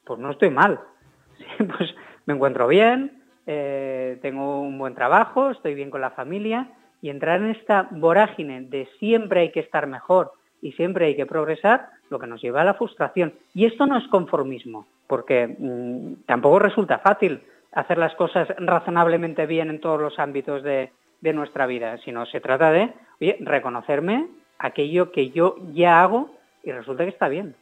pues 0.04 0.18
no 0.18 0.32
estoy 0.32 0.50
mal. 0.50 0.80
pues 1.58 1.94
me 2.26 2.34
encuentro 2.34 2.66
bien, 2.66 3.21
eh, 3.46 4.18
tengo 4.22 4.60
un 4.60 4.78
buen 4.78 4.94
trabajo, 4.94 5.50
estoy 5.50 5.74
bien 5.74 5.90
con 5.90 6.00
la 6.00 6.10
familia 6.10 6.68
y 7.00 7.10
entrar 7.10 7.40
en 7.40 7.50
esta 7.50 7.88
vorágine 7.90 8.62
de 8.62 8.88
siempre 8.98 9.40
hay 9.40 9.50
que 9.50 9.60
estar 9.60 9.86
mejor 9.86 10.32
y 10.60 10.72
siempre 10.72 11.06
hay 11.06 11.16
que 11.16 11.26
progresar, 11.26 11.88
lo 12.08 12.18
que 12.18 12.28
nos 12.28 12.40
lleva 12.40 12.60
a 12.60 12.64
la 12.64 12.74
frustración. 12.74 13.34
Y 13.52 13.66
esto 13.66 13.86
no 13.86 13.98
es 13.98 14.06
conformismo, 14.08 14.86
porque 15.08 15.56
mm, 15.58 16.24
tampoco 16.26 16.60
resulta 16.60 16.98
fácil 16.98 17.42
hacer 17.72 17.98
las 17.98 18.14
cosas 18.14 18.48
razonablemente 18.58 19.46
bien 19.46 19.70
en 19.70 19.80
todos 19.80 20.00
los 20.00 20.18
ámbitos 20.18 20.62
de, 20.62 20.90
nuestra 21.32 21.66
vida, 21.66 21.98
sino 22.04 22.26
se 22.26 22.40
trata 22.40 22.72
de, 22.72 22.92
reconocerme 23.40 24.26
aquello 24.58 25.12
que 25.12 25.30
yo 25.30 25.56
ya 25.72 26.02
hago 26.02 26.30
y 26.62 26.72
resulta 26.72 27.04
que 27.04 27.10
está 27.10 27.28
bien. 27.28 27.54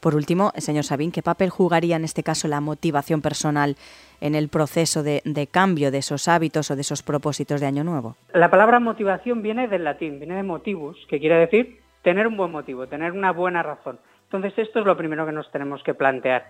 Por 0.00 0.14
último, 0.14 0.52
señor 0.56 0.84
Sabín, 0.84 1.12
¿qué 1.12 1.22
papel 1.22 1.50
jugaría 1.50 1.96
en 1.96 2.04
este 2.04 2.22
caso 2.22 2.48
la 2.48 2.60
motivación 2.60 3.20
personal 3.20 3.76
en 4.20 4.34
el 4.34 4.48
proceso 4.48 5.02
de, 5.02 5.48
cambio 5.50 5.90
de 5.90 5.98
esos 5.98 6.28
hábitos 6.28 6.70
o 6.70 6.76
de 6.76 6.80
esos 6.80 7.02
propósitos 7.02 7.60
de 7.60 7.66
Año 7.66 7.84
Nuevo? 7.84 8.16
La 8.32 8.50
palabra 8.50 8.80
motivación 8.80 9.42
viene 9.42 9.68
del 9.68 9.84
latín, 9.84 10.18
viene 10.18 10.36
de 10.36 10.42
motivus, 10.42 10.96
que 11.08 11.20
quiere 11.20 11.36
decir 11.36 11.80
tener 12.02 12.26
un 12.26 12.36
buen 12.36 12.52
motivo, 12.52 12.86
tener 12.86 13.12
una 13.12 13.32
buena 13.32 13.62
razón. 13.62 13.98
Entonces, 14.24 14.54
esto 14.58 14.80
es 14.80 14.86
lo 14.86 14.96
primero 14.96 15.26
que 15.26 15.32
nos 15.32 15.50
tenemos 15.50 15.82
que 15.82 15.94
plantear. 15.94 16.46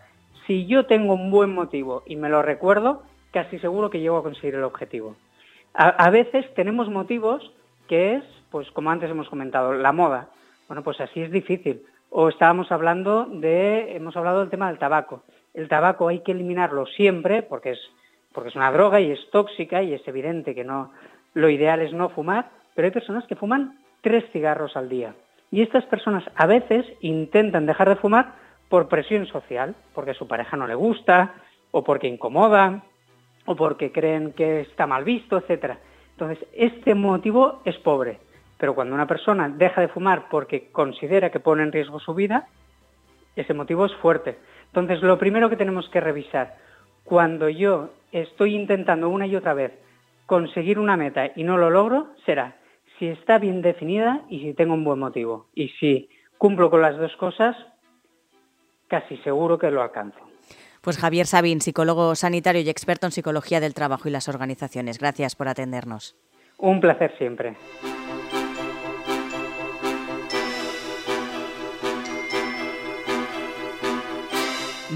Si 0.46 0.66
yo 0.66 0.86
tengo 0.86 1.14
un 1.14 1.30
buen 1.30 1.52
motivo 1.52 2.02
y 2.06 2.16
me 2.16 2.28
lo 2.28 2.42
recuerdo, 2.42 3.02
casi 3.32 3.58
seguro 3.58 3.90
que 3.90 4.00
llego 4.00 4.18
a 4.18 4.22
conseguir 4.22 4.54
el 4.54 4.64
objetivo. 4.64 5.16
A, 5.74 6.08
veces 6.08 6.46
tenemos 6.54 6.88
motivos 6.88 7.52
que 7.86 8.14
es, 8.14 8.24
pues 8.50 8.70
como 8.70 8.90
antes 8.90 9.10
hemos 9.10 9.28
comentado, 9.28 9.74
la 9.74 9.92
moda. 9.92 10.30
Bueno, 10.68 10.82
pues 10.82 11.00
así 11.00 11.22
es 11.22 11.30
difícil. 11.30 11.82
O 12.10 12.28
estábamos 12.28 12.70
hablando 12.72 13.26
de, 13.26 13.96
hemos 13.96 14.16
hablado 14.16 14.40
del 14.40 14.50
tema 14.50 14.68
del 14.68 14.78
tabaco. 14.78 15.22
el 15.54 15.68
tabaco 15.68 16.08
hay 16.08 16.20
que 16.20 16.32
eliminarlo 16.32 16.86
siempre 16.86 17.42
porque 17.42 17.72
es, 17.72 17.80
porque 18.32 18.50
es 18.50 18.56
una 18.56 18.72
droga 18.72 19.00
y 19.00 19.10
es 19.10 19.30
tóxica 19.30 19.82
y 19.82 19.94
es 19.94 20.06
evidente 20.06 20.54
que 20.54 20.64
no, 20.64 20.92
lo 21.34 21.48
ideal 21.50 21.80
es 21.80 21.92
no 21.92 22.08
fumar, 22.08 22.50
pero 22.74 22.86
hay 22.86 22.92
personas 22.92 23.26
que 23.26 23.36
fuman 23.36 23.78
tres 24.00 24.24
cigarros 24.32 24.76
al 24.76 24.88
día. 24.88 25.14
Y 25.50 25.62
estas 25.62 25.84
personas 25.84 26.24
a 26.34 26.46
veces 26.46 26.86
intentan 27.00 27.66
dejar 27.66 27.88
de 27.88 27.96
fumar 27.96 28.34
por 28.68 28.88
presión 28.88 29.26
social, 29.26 29.74
porque 29.94 30.10
a 30.10 30.14
su 30.14 30.26
pareja 30.26 30.56
no 30.56 30.66
le 30.66 30.74
gusta, 30.74 31.34
o 31.70 31.84
porque 31.84 32.08
incomoda, 32.08 32.82
o 33.44 33.54
porque 33.54 33.92
creen 33.92 34.32
que 34.32 34.60
está 34.60 34.86
mal 34.86 35.04
visto, 35.04 35.38
etcétera. 35.38 35.78
Entonces, 36.12 36.46
este 36.52 36.94
motivo 36.94 37.60
es 37.64 37.76
pobre, 37.78 38.18
pero 38.58 38.74
cuando 38.74 38.94
una 38.94 39.06
persona 39.06 39.48
deja 39.48 39.80
de 39.80 39.88
fumar 39.88 40.28
porque 40.30 40.70
considera 40.70 41.30
que 41.30 41.40
pone 41.40 41.62
en 41.62 41.72
riesgo 41.72 42.00
su 42.00 42.14
vida, 42.14 42.48
ese 43.34 43.54
motivo 43.54 43.86
es 43.86 43.94
fuerte. 43.96 44.38
Entonces, 44.66 45.02
lo 45.02 45.18
primero 45.18 45.50
que 45.50 45.56
tenemos 45.56 45.88
que 45.90 46.00
revisar, 46.00 46.56
cuando 47.04 47.48
yo 47.48 47.90
estoy 48.12 48.54
intentando 48.54 49.08
una 49.08 49.26
y 49.26 49.36
otra 49.36 49.54
vez 49.54 49.72
conseguir 50.26 50.78
una 50.78 50.96
meta 50.96 51.30
y 51.36 51.44
no 51.44 51.56
lo 51.56 51.70
logro, 51.70 52.08
será 52.24 52.56
si 52.98 53.08
está 53.08 53.38
bien 53.38 53.62
definida 53.62 54.22
y 54.28 54.40
si 54.40 54.54
tengo 54.54 54.74
un 54.74 54.84
buen 54.84 54.98
motivo. 54.98 55.48
Y 55.54 55.68
si 55.80 56.08
cumplo 56.38 56.70
con 56.70 56.82
las 56.82 56.96
dos 56.96 57.14
cosas, 57.16 57.56
casi 58.88 59.16
seguro 59.18 59.58
que 59.58 59.70
lo 59.70 59.82
alcanzo. 59.82 60.18
Pues 60.80 60.98
Javier 60.98 61.26
Sabín, 61.26 61.60
psicólogo 61.60 62.14
sanitario 62.14 62.62
y 62.62 62.68
experto 62.68 63.06
en 63.06 63.12
psicología 63.12 63.60
del 63.60 63.74
trabajo 63.74 64.08
y 64.08 64.12
las 64.12 64.28
organizaciones. 64.28 64.98
Gracias 64.98 65.34
por 65.34 65.48
atendernos. 65.48 66.16
Un 66.58 66.80
placer 66.80 67.12
siempre. 67.18 67.56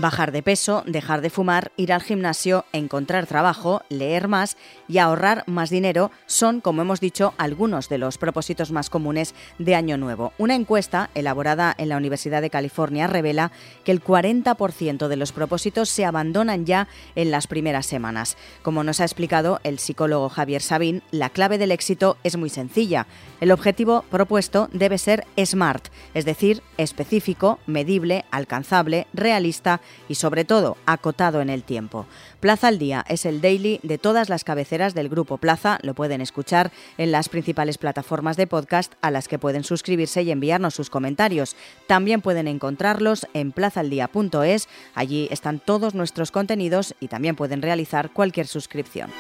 Bajar 0.00 0.32
de 0.32 0.42
peso, 0.42 0.82
dejar 0.86 1.20
de 1.20 1.28
fumar, 1.28 1.72
ir 1.76 1.92
al 1.92 2.00
gimnasio, 2.00 2.64
encontrar 2.72 3.26
trabajo, 3.26 3.82
leer 3.90 4.28
más 4.28 4.56
y 4.88 4.96
ahorrar 4.96 5.44
más 5.46 5.68
dinero 5.68 6.10
son, 6.24 6.62
como 6.62 6.80
hemos 6.80 7.00
dicho, 7.00 7.34
algunos 7.36 7.90
de 7.90 7.98
los 7.98 8.16
propósitos 8.16 8.72
más 8.72 8.88
comunes 8.88 9.34
de 9.58 9.74
Año 9.74 9.98
Nuevo. 9.98 10.32
Una 10.38 10.54
encuesta 10.54 11.10
elaborada 11.14 11.74
en 11.76 11.90
la 11.90 11.98
Universidad 11.98 12.40
de 12.40 12.48
California 12.48 13.08
revela 13.08 13.52
que 13.84 13.92
el 13.92 14.02
40% 14.02 15.06
de 15.06 15.16
los 15.16 15.32
propósitos 15.32 15.90
se 15.90 16.06
abandonan 16.06 16.64
ya 16.64 16.88
en 17.14 17.30
las 17.30 17.46
primeras 17.46 17.84
semanas. 17.84 18.38
Como 18.62 18.82
nos 18.82 19.00
ha 19.00 19.04
explicado 19.04 19.60
el 19.64 19.78
psicólogo 19.78 20.30
Javier 20.30 20.62
Sabín, 20.62 21.02
la 21.10 21.28
clave 21.28 21.58
del 21.58 21.72
éxito 21.72 22.16
es 22.24 22.38
muy 22.38 22.48
sencilla. 22.48 23.06
El 23.42 23.52
objetivo 23.52 24.06
propuesto 24.10 24.70
debe 24.72 24.96
ser 24.96 25.26
SMART, 25.36 25.88
es 26.14 26.24
decir, 26.24 26.62
específico, 26.78 27.58
medible, 27.66 28.24
alcanzable, 28.30 29.06
realista 29.12 29.82
y 30.08 30.16
sobre 30.16 30.44
todo 30.44 30.76
acotado 30.86 31.40
en 31.40 31.50
el 31.50 31.62
tiempo. 31.62 32.06
Plaza 32.40 32.68
al 32.68 32.78
Día 32.78 33.04
es 33.08 33.26
el 33.26 33.40
daily 33.40 33.80
de 33.82 33.98
todas 33.98 34.28
las 34.28 34.44
cabeceras 34.44 34.94
del 34.94 35.08
grupo 35.08 35.38
Plaza, 35.38 35.78
lo 35.82 35.94
pueden 35.94 36.20
escuchar 36.20 36.72
en 36.98 37.12
las 37.12 37.28
principales 37.28 37.78
plataformas 37.78 38.36
de 38.36 38.46
podcast 38.46 38.94
a 39.00 39.10
las 39.10 39.28
que 39.28 39.38
pueden 39.38 39.64
suscribirse 39.64 40.22
y 40.22 40.30
enviarnos 40.30 40.74
sus 40.74 40.90
comentarios. 40.90 41.56
También 41.86 42.20
pueden 42.20 42.48
encontrarlos 42.48 43.26
en 43.34 43.52
plazaldía.es, 43.52 44.68
allí 44.94 45.28
están 45.30 45.60
todos 45.60 45.94
nuestros 45.94 46.30
contenidos 46.30 46.94
y 47.00 47.08
también 47.08 47.36
pueden 47.36 47.62
realizar 47.62 48.10
cualquier 48.10 48.46
suscripción. 48.46 49.10